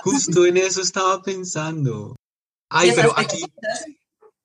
[0.04, 2.15] Justo en eso estaba pensando.
[2.69, 3.43] Ay, pero aquí,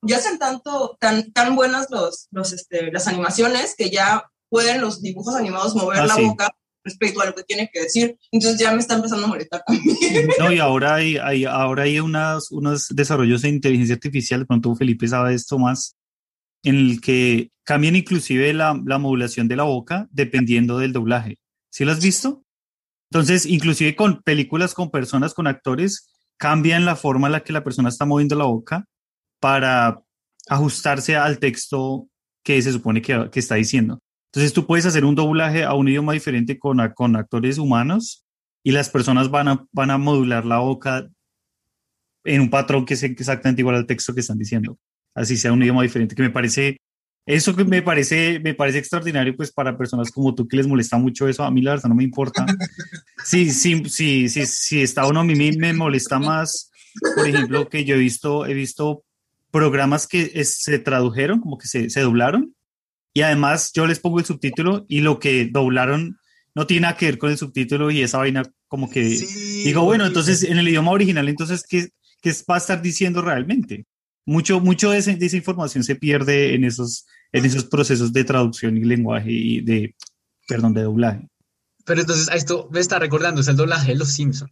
[0.02, 5.00] ya hacen tanto, tan, tan buenas los, los, este, las animaciones que ya pueden los
[5.02, 6.24] dibujos animados mover Ah, la sí.
[6.24, 6.50] boca
[6.84, 8.16] respecto a lo que tiene que decir.
[8.30, 9.96] Entonces ya me está empezando a molestar también.
[10.38, 14.74] No, y ahora hay, hay- ahora hay unas, unos desarrollos de inteligencia artificial, de pronto
[14.74, 15.96] Felipe sabe esto más,
[16.62, 21.38] en el que cambian inclusive la, la modulación de la boca dependiendo del doblaje.
[21.70, 22.42] ¿Sí lo has visto?
[23.10, 27.64] Entonces, inclusive con películas, con personas, con actores, cambian la forma en la que la
[27.64, 28.84] persona está moviendo la boca
[29.40, 30.00] para
[30.48, 32.08] ajustarse al texto
[32.42, 34.00] que se supone que, está diciendo.
[34.32, 38.24] Entonces, tú puedes hacer un doblaje a un idioma diferente con actores humanos
[38.62, 41.08] y las personas van a, van a modular la boca
[42.24, 44.78] en un patrón que es exactamente igual al texto que están diciendo.
[45.14, 46.76] Así sea un idioma diferente, que me parece,
[47.28, 50.96] eso que me parece, me parece extraordinario, pues para personas como tú que les molesta
[50.98, 52.46] mucho eso, a mí la verdad no me importa.
[53.24, 56.70] Sí, sí, sí, sí, sí está uno, a mí me, molesta más,
[57.14, 59.04] por ejemplo, que yo he visto, he visto
[59.50, 62.54] programas que es- se tradujeron, como que se, se doblaron,
[63.14, 66.18] y además yo les pongo el subtítulo y lo que doblaron
[66.54, 69.84] no tiene nada que ver con el subtítulo y esa vaina como que Sí, digo,
[69.84, 71.88] bueno, entonces en el idioma original, entonces, ¿qué,
[72.22, 73.86] qué va a estar diciendo realmente?
[74.26, 78.24] Mucho, mucho de, ese- de esa información se pierde en esos, en esos procesos de
[78.24, 79.94] traducción y lenguaje y de,
[80.46, 81.28] perdón, de doblaje.
[81.84, 84.50] Pero entonces a esto me está recordando, es el doblaje de Los Simpson,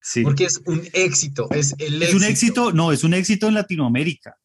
[0.00, 0.22] Sí.
[0.22, 4.36] porque es un éxito, es el es un éxito, no, es un éxito en Latinoamérica.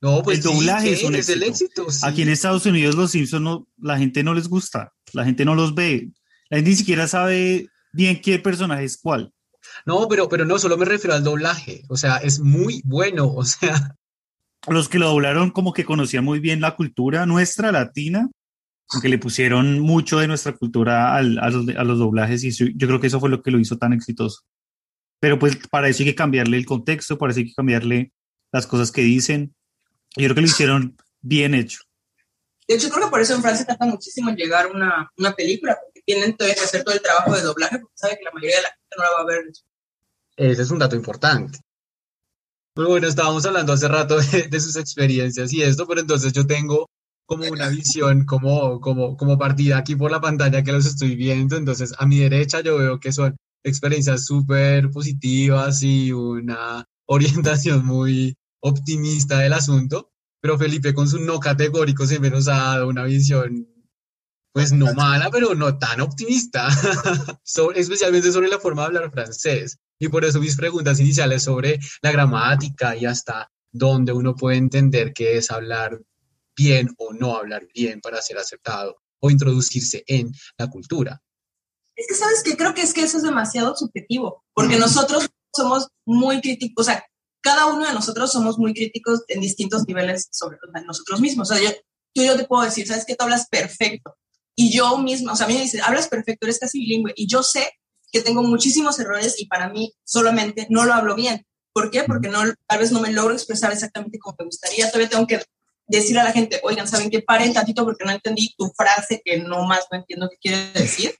[0.00, 1.44] No, pues el doblaje es un el éxito.
[1.46, 1.90] éxito.
[1.90, 2.00] sí.
[2.04, 5.54] Aquí en Estados Unidos los Simpsons no, la gente no les gusta, la gente no
[5.54, 6.10] los ve,
[6.50, 9.32] la gente ni siquiera sabe bien qué personaje es cuál.
[9.86, 11.82] No, pero, pero no, solo me refiero al doblaje.
[11.88, 13.26] O sea, es muy bueno.
[13.36, 13.96] O sea,
[14.66, 18.28] Los que lo doblaron como que conocían muy bien la cultura nuestra latina,
[19.02, 22.86] que le pusieron mucho de nuestra cultura al- a, los, a los doblajes y yo
[22.88, 24.42] creo que eso fue lo que lo hizo tan exitoso.
[25.20, 28.12] Pero pues para eso hay que cambiarle el contexto, para eso hay que cambiarle
[28.52, 29.54] las cosas que dicen.
[30.16, 31.80] Yo creo que lo hicieron bien hecho.
[32.66, 35.76] De hecho, creo que por eso en Francia tarda muchísimo en llegar una, una película,
[35.82, 38.56] porque tienen todavía que hacer todo el trabajo de doblaje, porque sabe que la mayoría
[38.56, 39.44] de la gente no la va a ver.
[40.36, 41.58] ese es un dato importante.
[42.78, 46.46] Pero bueno, estábamos hablando hace rato de, de sus experiencias y esto, pero entonces yo
[46.46, 46.86] tengo
[47.26, 51.56] como una visión como, como, como partida aquí por la pantalla que los estoy viendo.
[51.56, 58.36] Entonces, a mi derecha yo veo que son experiencias súper positivas y una orientación muy
[58.62, 60.12] optimista del asunto.
[60.40, 63.66] Pero Felipe con su no categórico siempre nos ha dado una visión,
[64.52, 66.68] pues no mala, pero no tan optimista,
[67.44, 69.78] sobre- especialmente sobre la forma de hablar francés.
[69.98, 75.12] Y por eso mis preguntas iniciales sobre la gramática y hasta dónde uno puede entender
[75.12, 76.00] qué es hablar
[76.56, 81.20] bien o no hablar bien para ser aceptado o introducirse en la cultura.
[81.96, 82.56] Es que, ¿sabes qué?
[82.56, 87.04] Creo que es que eso es demasiado subjetivo, porque nosotros somos muy críticos, o sea,
[87.40, 91.50] cada uno de nosotros somos muy críticos en distintos niveles sobre nosotros mismos.
[91.50, 91.70] O sea, yo,
[92.12, 93.14] tú yo te puedo decir, ¿sabes qué?
[93.14, 94.16] Tú hablas perfecto.
[94.54, 97.12] Y yo misma, o sea, a mí me dicen, hablas perfecto, eres casi bilingüe.
[97.16, 97.70] Y yo sé
[98.12, 101.46] que tengo muchísimos errores y para mí solamente no lo hablo bien.
[101.72, 102.04] ¿Por qué?
[102.04, 104.86] Porque no, tal vez no me logro expresar exactamente como me gustaría.
[104.88, 105.42] Todavía tengo que
[105.86, 107.22] decirle a la gente, oigan, ¿saben qué?
[107.22, 111.14] Paren tantito porque no entendí tu frase que no más no entiendo qué quiere decir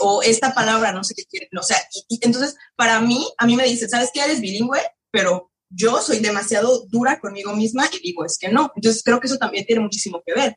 [0.00, 3.46] o esta palabra no sé qué quiere, o sea, y, y entonces para mí, a
[3.46, 4.20] mí me dicen, ¿sabes qué?
[4.20, 8.70] Eres bilingüe, pero yo soy demasiado dura conmigo misma y digo, es que no.
[8.76, 10.56] Entonces creo que eso también tiene muchísimo que ver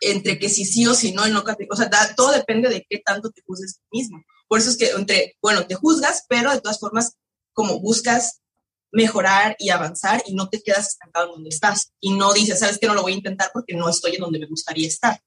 [0.00, 2.84] entre que si sí o si no, el no o sea, da- todo depende de
[2.88, 4.20] qué tanto te juzgues tú mismo.
[4.52, 7.16] Por eso es que entre, bueno, te juzgas, pero de todas formas,
[7.54, 8.42] como buscas
[8.92, 12.76] mejorar y avanzar y no te quedas estancado en donde estás y no dices, ¿sabes
[12.78, 12.86] qué?
[12.86, 15.18] No lo voy a intentar porque no estoy en donde me gustaría estar.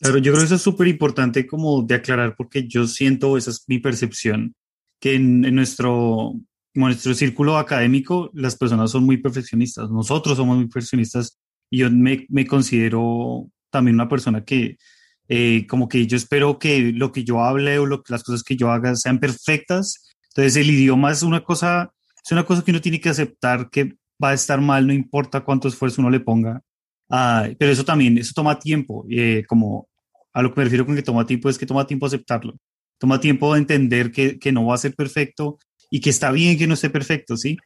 [0.00, 3.52] Claro, yo creo que eso es súper importante como de aclarar porque yo siento, esa
[3.52, 4.54] es mi percepción,
[5.00, 6.32] que en, en nuestro,
[6.74, 11.38] en nuestro círculo académico las personas son muy perfeccionistas, nosotros somos muy perfeccionistas
[11.70, 14.76] y yo me, me considero también una persona que
[15.32, 18.56] eh, como que yo espero que lo que yo hable o lo, las cosas que
[18.56, 20.12] yo haga sean perfectas.
[20.30, 21.92] Entonces el idioma es una cosa,
[22.24, 25.42] es una cosa que uno tiene que aceptar que va a estar mal, no importa
[25.42, 26.60] cuánto esfuerzo uno le ponga.
[27.08, 29.88] Ah, pero eso también, eso toma tiempo, eh, como
[30.32, 32.56] a lo que me refiero con que toma tiempo es que toma tiempo aceptarlo,
[32.98, 35.58] toma tiempo entender que, que no va a ser perfecto
[35.90, 37.56] y que está bien que no esté perfecto, ¿sí?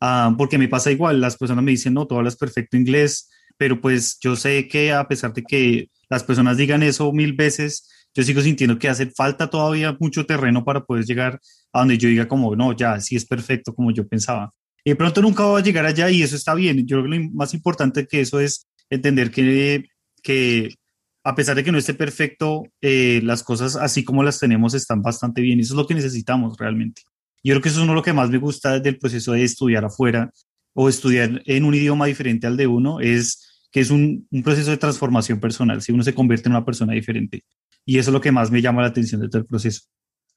[0.00, 3.30] Ah, porque me pasa igual, las personas me dicen, no, tú hablas perfecto inglés,
[3.62, 7.88] pero pues yo sé que a pesar de que las personas digan eso mil veces,
[8.12, 11.38] yo sigo sintiendo que hace falta todavía mucho terreno para poder llegar
[11.72, 14.52] a donde yo diga como, no, ya, sí es perfecto como yo pensaba.
[14.84, 16.84] Y de pronto nunca voy a llegar allá y eso está bien.
[16.88, 19.84] Yo creo que lo más importante que eso es entender que,
[20.24, 20.74] que
[21.22, 25.02] a pesar de que no esté perfecto, eh, las cosas así como las tenemos están
[25.02, 25.60] bastante bien.
[25.60, 27.02] Eso es lo que necesitamos realmente.
[27.44, 29.44] Yo creo que eso es uno de lo que más me gusta del proceso de
[29.44, 30.32] estudiar afuera
[30.74, 34.70] o estudiar en un idioma diferente al de uno, es que es un, un proceso
[34.70, 37.44] de transformación personal, si uno se convierte en una persona diferente.
[37.84, 39.80] Y eso es lo que más me llama la atención de todo el proceso.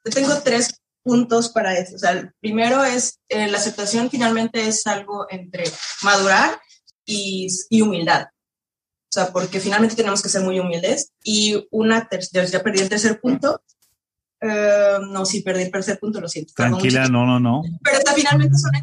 [0.05, 1.95] Yo tengo tres puntos para eso.
[1.95, 5.65] O sea, el primero es eh, la aceptación finalmente es algo entre
[6.01, 6.59] madurar
[7.05, 8.23] y, y humildad.
[8.23, 11.11] O sea, porque finalmente tenemos que ser muy humildes.
[11.23, 13.61] Y una tercera, ya perdí el tercer punto.
[14.41, 16.53] Eh, no, sí, perdí el tercer punto, lo siento.
[16.55, 17.61] Tranquila, no, no, no.
[17.83, 18.79] Pero o sea, finalmente son o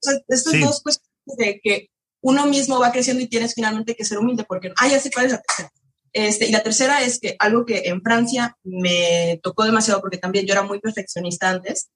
[0.00, 0.60] sea, estas Sí.
[0.60, 4.72] dos cuestiones de que uno mismo va creciendo y tienes finalmente que ser humilde, porque,
[4.76, 5.72] ah, ya sé cuál es la tercera.
[6.12, 10.46] Este, y la tercera es que algo que en Francia me tocó demasiado porque también
[10.46, 11.90] yo era muy perfeccionista antes,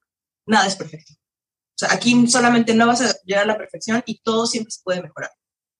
[0.47, 1.15] nada es perfecto.
[1.15, 4.83] O sea, aquí solamente no vas a llegar a la perfección y todo siempre se
[4.83, 5.31] puede mejorar.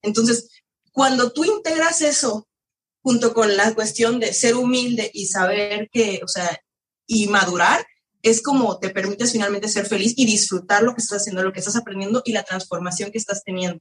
[0.03, 0.49] Entonces,
[0.91, 2.49] cuando tú integras eso
[3.03, 6.61] junto con la cuestión de ser humilde y saber que, o sea,
[7.07, 7.85] y madurar,
[8.23, 11.59] es como te permites finalmente ser feliz y disfrutar lo que estás haciendo, lo que
[11.59, 13.81] estás aprendiendo y la transformación que estás teniendo.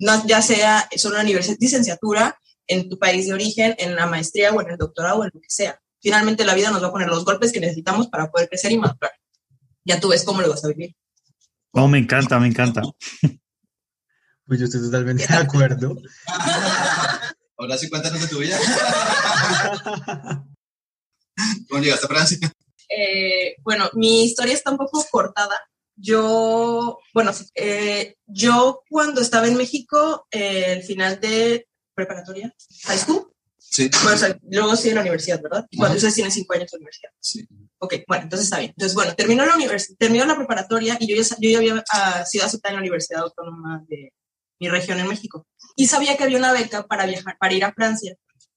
[0.00, 2.36] No, ya sea solo una universidad, licenciatura
[2.66, 5.40] en tu país de origen, en la maestría o en el doctorado o en lo
[5.40, 5.80] que sea.
[6.00, 8.78] Finalmente la vida nos va a poner los golpes que necesitamos para poder crecer y
[8.78, 9.12] madurar.
[9.84, 10.96] Ya tú ves cómo lo vas a vivir.
[11.72, 12.82] Oh, me encanta, me encanta.
[14.46, 15.94] Pues yo estoy totalmente de acuerdo.
[17.56, 18.58] Ahora sí, cuéntanos de tu vida.
[21.68, 22.38] ¿Cómo llegaste a Francia?
[22.88, 25.54] Eh, bueno, mi historia está un poco cortada.
[26.00, 33.30] Yo, bueno, eh, yo cuando estaba en México, eh, el final de preparatoria, high school,
[33.70, 33.88] Sí.
[34.02, 35.64] bueno, o sea, luego sí en la universidad, ¿verdad?
[35.76, 37.10] Cuando ustedes tienen cinco años de universidad.
[37.20, 37.46] Sí.
[37.78, 38.70] Ok, bueno, entonces está bien.
[38.70, 42.24] Entonces, bueno, terminó la universidad, terminó la preparatoria y yo ya, yo ya había ah,
[42.26, 44.12] sido aceptada en la Universidad Autónoma de
[44.58, 45.46] mi región en México.
[45.76, 48.16] Y sabía que había una beca para viajar, para ir a Francia,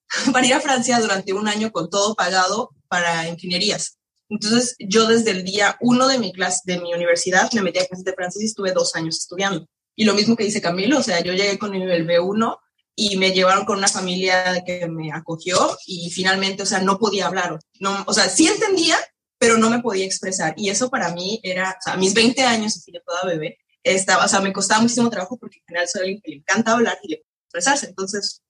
[0.33, 3.99] para ir a Francia durante un año con todo pagado para ingenierías.
[4.29, 7.85] Entonces, yo desde el día uno de mi clase, de mi universidad, me metí a
[7.85, 9.67] clases de francés y estuve dos años estudiando.
[9.95, 12.57] Y lo mismo que dice Camilo, o sea, yo llegué con el nivel B1
[12.95, 17.27] y me llevaron con una familia que me acogió y finalmente, o sea, no podía
[17.27, 17.59] hablar.
[17.79, 18.97] No, o sea, sí entendía,
[19.37, 20.53] pero no me podía expresar.
[20.57, 23.57] Y eso para mí era, o sea, a mis 20 años, así de toda bebé,
[23.83, 26.73] estaba, o sea, me costaba muchísimo trabajo porque en general soy alguien que le encanta
[26.73, 27.87] hablar y le expresarse.
[27.87, 28.41] Entonces,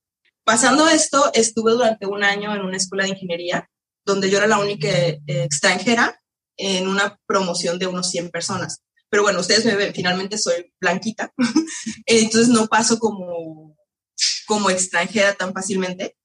[0.44, 3.70] pasando esto, estuve durante un año en una escuela de ingeniería
[4.06, 6.20] donde yo era la única eh, extranjera
[6.58, 8.84] en una promoción de unos 100 personas.
[9.10, 11.32] Pero bueno, ustedes me ven, finalmente soy blanquita,
[12.06, 13.76] entonces no paso como,
[14.48, 16.16] como extranjera tan fácilmente.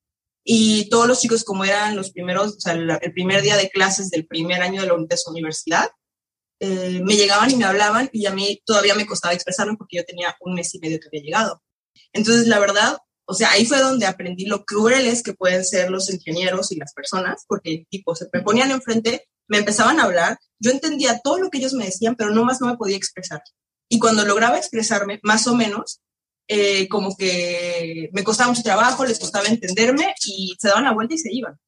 [0.44, 4.08] Y todos los chicos, como eran los primeros, o sea, el, primer día de clases
[4.08, 5.90] del primer año de, la, su universidad,
[6.60, 10.04] eh, me llegaban y me hablaban y a mí todavía me costaba expresarme porque yo
[10.04, 11.62] tenía un mes y medio que había llegado.
[12.14, 12.96] Entonces, la verdad,
[13.30, 16.94] o sea, ahí fue donde aprendí lo crueles que pueden ser los ingenieros y las
[16.94, 21.50] personas, porque tipo, se me ponían enfrente, me empezaban a hablar, yo entendía todo lo
[21.50, 23.42] que ellos me decían, pero no más no me podía expresar.
[23.90, 26.00] Y cuando lograba expresarme, más o menos,
[26.48, 31.14] eh, como que me costaba mucho trabajo, les costaba entenderme y se daban la vuelta
[31.14, 31.58] y se iban.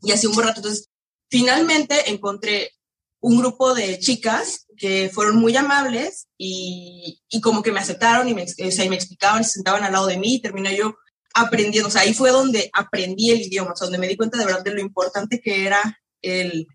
[0.00, 0.60] Y así un buen rato.
[0.60, 0.88] Entonces,
[1.30, 2.72] finalmente encontré
[3.20, 8.34] un grupo de chicas que fueron muy amables y, y como que me aceptaron y
[8.34, 8.46] me, o
[8.84, 10.96] y me explicaban, se sentaban al lado de mí y terminé yo
[11.34, 11.88] aprendiendo.
[11.88, 14.64] O sea, ahí fue donde aprendí el idioma, o donde me di cuenta de verdad
[14.64, 16.66] de lo importante que era el,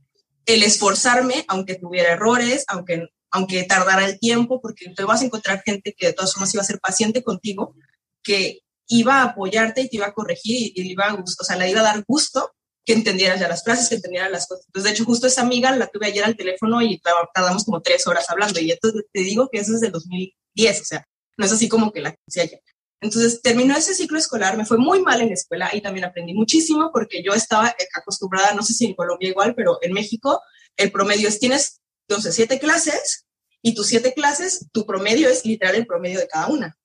[0.46, 5.64] el esforzarme, aunque tuviera errores, aunque, aunque tardara el tiempo, porque te vas a encontrar
[5.64, 7.76] gente que de todas formas iba a ser paciente contigo,
[8.24, 11.70] que iba a apoyarte y te iba a corregir y, iba a o sea, le
[11.70, 12.52] iba a dar gusto
[12.86, 14.66] que entendieras ya las frases, que entendieras las cosas.
[14.68, 17.00] Entonces, de hecho, justo esa amiga la tuve ayer al teléfono y
[17.34, 18.60] tardamos como tres horas hablando.
[18.60, 21.92] Y entonces te digo que eso es del 2010, o sea, no es así como
[21.92, 22.62] que la conocí ayer.
[23.02, 26.34] Entonces, terminó ese ciclo escolar, me fue muy mal en la escuela y también aprendí
[26.34, 30.40] muchísimo porque yo estaba acostumbrada, no sé si en Colombia igual, pero en México
[30.78, 33.26] el promedio es, tienes, entonces, siete clases
[33.64, 36.78] y tus siete clases, tu promedio es literal el promedio de cada una.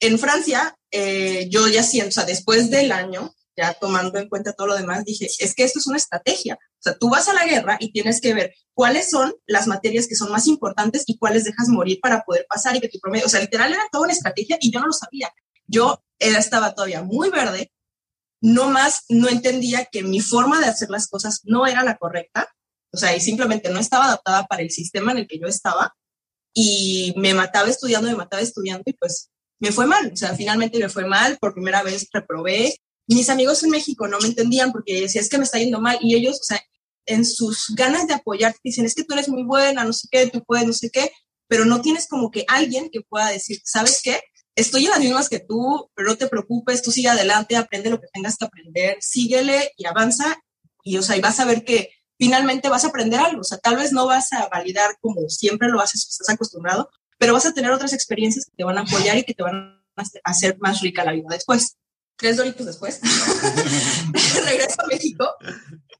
[0.00, 4.52] En Francia, eh, yo ya siento, o sea, después del año, ya tomando en cuenta
[4.52, 6.54] todo lo demás, dije, es que esto es una estrategia.
[6.54, 10.06] O sea, tú vas a la guerra y tienes que ver cuáles son las materias
[10.06, 13.26] que son más importantes y cuáles dejas morir para poder pasar y que tu promedio,
[13.26, 15.32] o sea, literal era toda una estrategia y yo no lo sabía.
[15.66, 17.72] Yo estaba todavía muy verde,
[18.40, 22.48] no más, no entendía que mi forma de hacer las cosas no era la correcta,
[22.92, 25.94] o sea, y simplemente no estaba adaptada para el sistema en el que yo estaba
[26.54, 30.78] y me mataba estudiando, me mataba estudiando y pues me fue mal, o sea, finalmente
[30.78, 32.74] me fue mal, por primera vez reprobé.
[33.06, 35.98] Mis amigos en México no me entendían porque decía, es que me está yendo mal
[36.00, 36.60] y ellos, o sea,
[37.06, 40.26] en sus ganas de apoyarte dicen, es que tú eres muy buena, no sé qué,
[40.26, 41.12] tú puedes, no sé qué,
[41.48, 44.20] pero no tienes como que alguien que pueda decir, ¿sabes qué?
[44.56, 48.00] Estoy en las mismas que tú, pero no te preocupes, tú sigue adelante, aprende lo
[48.00, 50.36] que tengas que aprender, síguele y avanza
[50.82, 53.58] y, o sea, y vas a ver que finalmente vas a aprender algo, o sea,
[53.58, 57.52] tal vez no vas a validar como siempre lo haces, estás acostumbrado, pero vas a
[57.52, 60.80] tener otras experiencias que te van a apoyar y que te van a hacer más
[60.80, 61.76] rica la vida después.
[62.16, 63.00] Tres doritos después,
[64.44, 65.34] regreso a México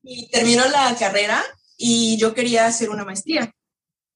[0.02, 1.44] y termino la carrera
[1.76, 3.52] y yo quería hacer una maestría.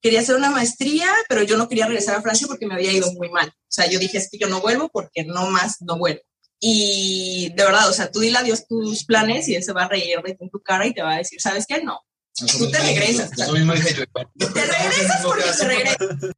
[0.01, 3.13] Quería hacer una maestría, pero yo no quería regresar a Francia porque me había ido
[3.13, 3.49] muy mal.
[3.49, 6.23] O sea, yo dije, es que yo no vuelvo porque no más no vuelvo.
[6.59, 9.85] Y de verdad, o sea, tú dile a Dios tus planes y él se va
[9.85, 11.83] a reír de tu cara y te va a decir, ¿sabes qué?
[11.83, 12.01] No.
[12.35, 13.31] Tú te regresas.
[13.31, 16.35] Te regresas porque te regresas.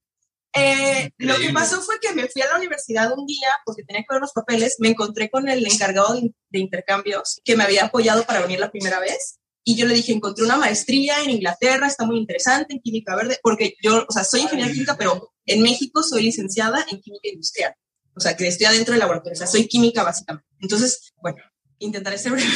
[0.55, 4.03] Eh, lo que pasó fue que me fui a la universidad un día porque tenía
[4.03, 8.25] que ver los papeles, me encontré con el encargado de, intercambios que me había apoyado
[8.25, 12.05] para venir la primera vez y yo le dije, encontré una maestría en Inglaterra, está
[12.05, 16.03] muy interesante en química verde, porque yo, o sea, soy ingeniera química, pero en México
[16.03, 17.75] soy licenciada en química industrial,
[18.15, 20.49] o sea, que estoy adentro del laboratorio, o sea, soy química básicamente.
[20.61, 21.39] Entonces, bueno,
[21.79, 22.49] intentaré ser breve.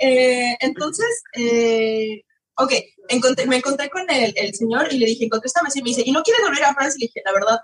[0.00, 2.24] Eh, entonces, eh,
[2.56, 2.72] ok,
[3.08, 6.12] encontré, me encontré con el, el, señor y le dije, mesa y me dice, ¿y
[6.12, 6.96] no quieres volver a Francia?
[6.96, 7.58] Y le dije, la verdad,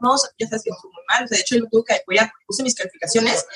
[0.00, 1.26] no, ya sabes que fue muy mal.
[1.28, 3.46] de hecho, me tuvo que apoyar, puse mis calificaciones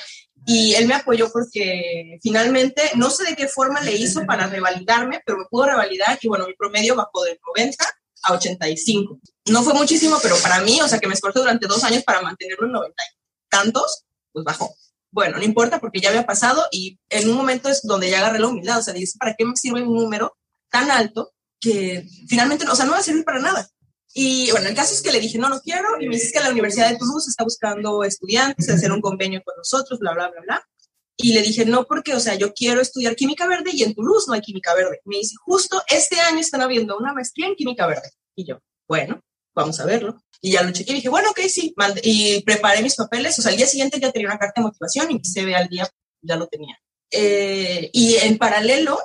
[0.45, 5.21] y él me apoyó porque finalmente, no sé de qué forma le hizo para revalidarme,
[5.25, 7.85] pero me pudo revalidar y bueno, mi promedio bajó de 90
[8.23, 9.19] a 85.
[9.49, 12.21] No fue muchísimo, pero para mí, o sea, que me esforcé durante dos años para
[12.21, 14.73] mantenerlo en 90 y tantos, pues bajó.
[15.11, 18.39] Bueno, no importa porque ya había pasado y en un momento es donde ya agarré
[18.39, 20.37] la humildad, o sea, dice, ¿para qué me sirve un número
[20.71, 23.69] tan alto que finalmente, o sea, no va a servir para nada?
[24.13, 26.39] Y bueno, el caso es que le dije, no, no quiero, y me dice que
[26.39, 30.41] la Universidad de Toulouse está buscando estudiantes, hacer un convenio con nosotros, bla, bla, bla,
[30.41, 30.67] bla.
[31.15, 34.25] Y le dije, no, porque, o sea, yo quiero estudiar química verde y en Toulouse
[34.27, 34.99] no hay química verde.
[35.05, 38.09] Me dice, justo este año están habiendo una maestría en química verde.
[38.35, 39.21] Y yo, bueno,
[39.53, 40.21] vamos a verlo.
[40.41, 41.75] Y ya lo chequé y dije, bueno, ok, sí.
[42.03, 43.37] y preparé mis papeles.
[43.37, 45.67] O sea, al día siguiente ya tenía una carta de motivación y mi CV al
[45.67, 45.87] día
[46.21, 46.77] ya lo tenía.
[47.11, 48.99] Eh, y en paralelo,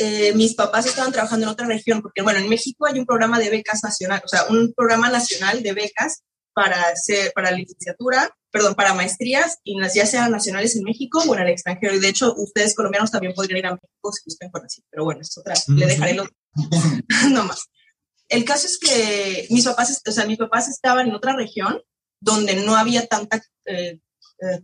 [0.00, 3.38] eh, mis papás estaban trabajando en otra región, porque bueno, en México hay un programa
[3.38, 6.22] de becas nacional, o sea, un programa nacional de becas
[6.54, 11.42] para hacer, para licenciatura, perdón, para maestrías, y ya sean nacionales en México o en
[11.42, 11.94] el extranjero.
[11.94, 14.82] Y de hecho, ustedes colombianos también podrían ir a México si buscan por así.
[14.90, 16.26] Pero bueno, es otra, le dejaré lo
[17.30, 17.66] no más.
[18.28, 21.82] El caso es que mis papás, o sea, mis papás estaban en otra región
[22.20, 23.98] donde no había tanta eh,
[24.40, 24.60] eh,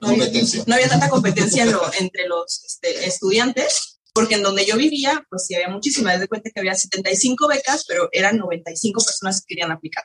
[0.00, 0.64] no, competencia.
[0.66, 1.64] no había tanta competencia
[1.98, 6.18] entre los este, estudiantes, porque en donde yo vivía, pues sí había muchísimas.
[6.18, 10.04] de cuenta que había 75 becas, pero eran 95 personas que querían aplicar.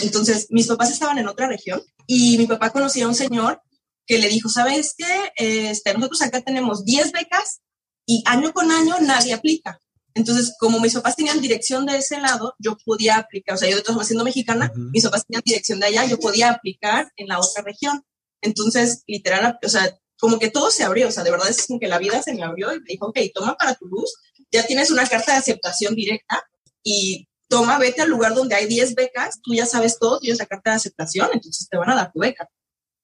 [0.00, 3.60] Entonces, mis papás estaban en otra región y mi papá conocía a un señor
[4.06, 5.32] que le dijo, ¿sabes qué?
[5.36, 7.60] Este, nosotros acá tenemos 10 becas
[8.06, 9.78] y año con año nadie aplica.
[10.14, 13.76] Entonces, como mis papás tenían dirección de ese lado, yo podía aplicar, o sea, yo
[13.76, 17.40] de todas siendo mexicana, mis papás tenían dirección de allá, yo podía aplicar en la
[17.40, 18.02] otra región.
[18.40, 21.78] Entonces, literal, o sea, como que todo se abrió, o sea, de verdad es como
[21.78, 24.14] que la vida se me abrió y me dijo, ok, toma para tu luz,
[24.50, 26.42] ya tienes una carta de aceptación directa
[26.82, 30.46] y toma, vete al lugar donde hay 10 becas, tú ya sabes todo, tienes la
[30.46, 32.48] carta de aceptación, entonces te van a dar tu beca.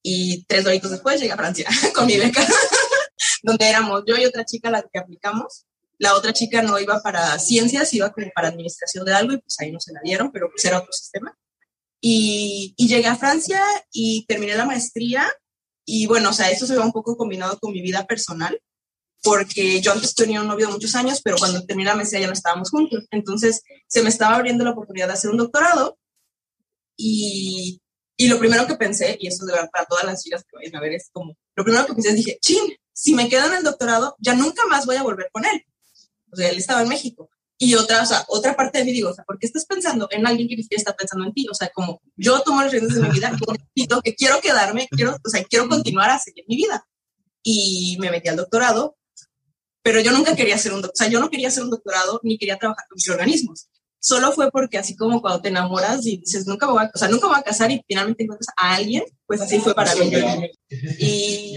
[0.02, 2.46] Y tres horitos después llegué a Francia con mi beca,
[3.42, 5.64] donde éramos yo y otra chica la que aplicamos
[5.98, 9.56] la otra chica no iba para ciencias, iba como para administración de algo y pues
[9.60, 11.36] ahí no se la dieron, pero pues era otro sistema.
[12.00, 13.62] Y, y llegué a Francia
[13.92, 15.26] y terminé la maestría
[15.84, 18.60] y bueno, o sea, eso se ve un poco combinado con mi vida personal,
[19.22, 22.32] porque yo antes tenía un novio muchos años, pero cuando terminé la maestría ya no
[22.34, 23.04] estábamos juntos.
[23.10, 25.98] Entonces se me estaba abriendo la oportunidad de hacer un doctorado
[26.96, 27.80] y,
[28.16, 30.76] y lo primero que pensé, y esto de verdad para todas las chicas que vayan
[30.76, 33.54] a ver, es como, lo primero que pensé es, dije, chin, si me quedo en
[33.54, 35.64] el doctorado, ya nunca más voy a volver con él
[36.34, 37.30] o sea, él estaba en México.
[37.64, 40.06] Y otra, o sea, otra parte de mí digo, o sea, ¿por qué estás pensando
[40.10, 41.46] en alguien que ni siquiera está pensando en ti?
[41.50, 45.16] O sea, como yo tomo las riendas de mi vida, necesito, que quiero quedarme, quiero,
[45.24, 46.86] o sea, quiero continuar a seguir mi vida.
[47.42, 48.98] Y me metí al doctorado,
[49.82, 52.20] pero yo nunca quería hacer un doctorado, o sea, yo no quería hacer un doctorado
[52.22, 53.68] ni quería trabajar con microorganismos
[54.04, 56.98] solo fue porque así como cuando te enamoras y dices, nunca me voy a, o
[56.98, 60.12] sea, nunca voy a casar y finalmente encuentras a alguien, pues así fue para mí.
[60.98, 61.56] Y,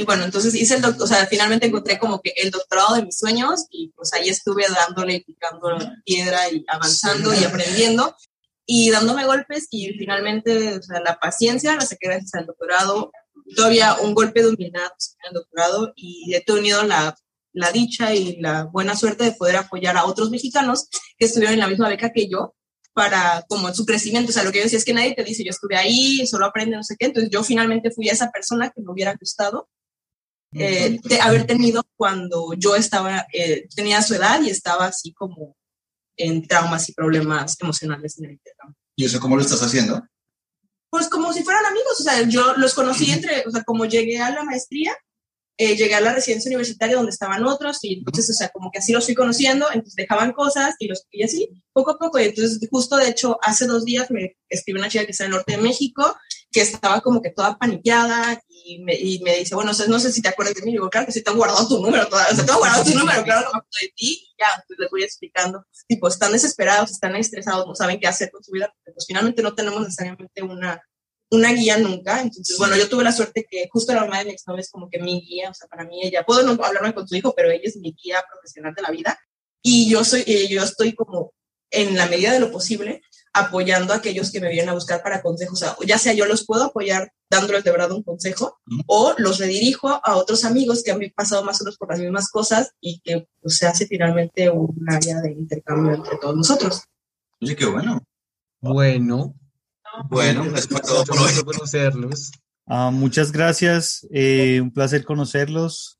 [0.00, 3.04] y bueno, entonces hice el doctor, o sea, finalmente encontré como que el doctorado de
[3.04, 8.14] mis sueños y pues ahí estuve dándole y picando piedra y avanzando y aprendiendo
[8.64, 13.10] y dándome golpes y finalmente, o sea, la paciencia la saqué gracias al doctorado,
[13.56, 14.92] todavía un golpe de humildad
[15.24, 17.16] en el doctorado y he tenido la
[17.52, 21.60] la dicha y la buena suerte de poder apoyar a otros mexicanos que estuvieron en
[21.60, 22.54] la misma beca que yo
[22.92, 24.30] para como su crecimiento.
[24.30, 26.46] O sea, lo que yo decía es que nadie te dice, yo estuve ahí, solo
[26.46, 27.06] aprende, no sé qué.
[27.06, 29.68] Entonces yo finalmente fui a esa persona que me hubiera gustado
[30.52, 35.56] eh, de haber tenido cuando yo estaba, eh, tenía su edad y estaba así como
[36.16, 38.76] en traumas y problemas emocionales en el intercambio.
[38.96, 40.02] ¿Y eso cómo lo estás haciendo?
[40.90, 44.18] Pues como si fueran amigos, o sea, yo los conocí entre, o sea, como llegué
[44.20, 44.96] a la maestría,
[45.60, 48.78] eh, llegué a la residencia universitaria donde estaban otros y entonces, o sea, como que
[48.78, 52.20] así los fui conociendo, entonces dejaban cosas y los y así, poco a poco.
[52.20, 55.32] Y entonces, justo de hecho, hace dos días me escribió una chica que está en
[55.32, 56.16] el norte de México,
[56.52, 60.22] que estaba como que toda paniqueada y me, y me dice, bueno, no sé si
[60.22, 60.70] te acuerdas de mí.
[60.70, 62.54] Y digo, claro que sí, te he guardado tu número, todavía, o sea, te he
[62.54, 63.94] guardado tu número, claro que me acuerdo de ti.
[63.96, 65.64] Y ya, pues les voy explicando.
[65.88, 69.56] Tipo, están desesperados, están estresados, no saben qué hacer con su vida, pues finalmente no
[69.56, 70.80] tenemos necesariamente una
[71.30, 72.20] una guía nunca.
[72.20, 74.88] Entonces, bueno, yo tuve la suerte que justo la mamá de mi exnovio es como
[74.88, 77.50] que mi guía, o sea, para mí ella, puedo no hablarme con su hijo, pero
[77.50, 79.18] ella es mi guía profesional de la vida.
[79.62, 81.32] Y yo soy, yo estoy como
[81.70, 83.02] en la medida de lo posible
[83.34, 85.62] apoyando a aquellos que me vienen a buscar para consejos.
[85.62, 89.38] O sea, ya sea yo los puedo apoyar dándoles de verdad un consejo o los
[89.38, 93.00] redirijo a otros amigos que han pasado más o menos por las mismas cosas y
[93.00, 96.82] que pues, se hace finalmente un área de intercambio entre todos nosotros.
[97.40, 98.02] Oye, qué bueno.
[98.60, 99.34] Bueno,
[100.08, 101.32] bueno, es fue todo por hoy.
[101.44, 102.32] conocerlos.
[102.66, 105.98] Ah, muchas gracias, eh, un placer conocerlos.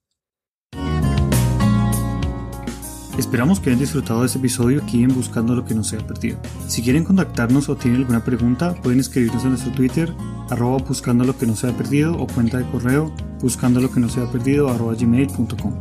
[3.19, 6.07] Esperamos que hayan disfrutado de este episodio aquí en Buscando lo que no se ha
[6.07, 6.39] perdido.
[6.69, 10.15] Si quieren contactarnos o tienen alguna pregunta, pueden escribirnos en nuestro Twitter,
[10.51, 14.01] arroba buscando lo que no se ha perdido o cuenta de correo buscando lo que
[14.01, 15.75] no se ha perdido arroba gmail.com.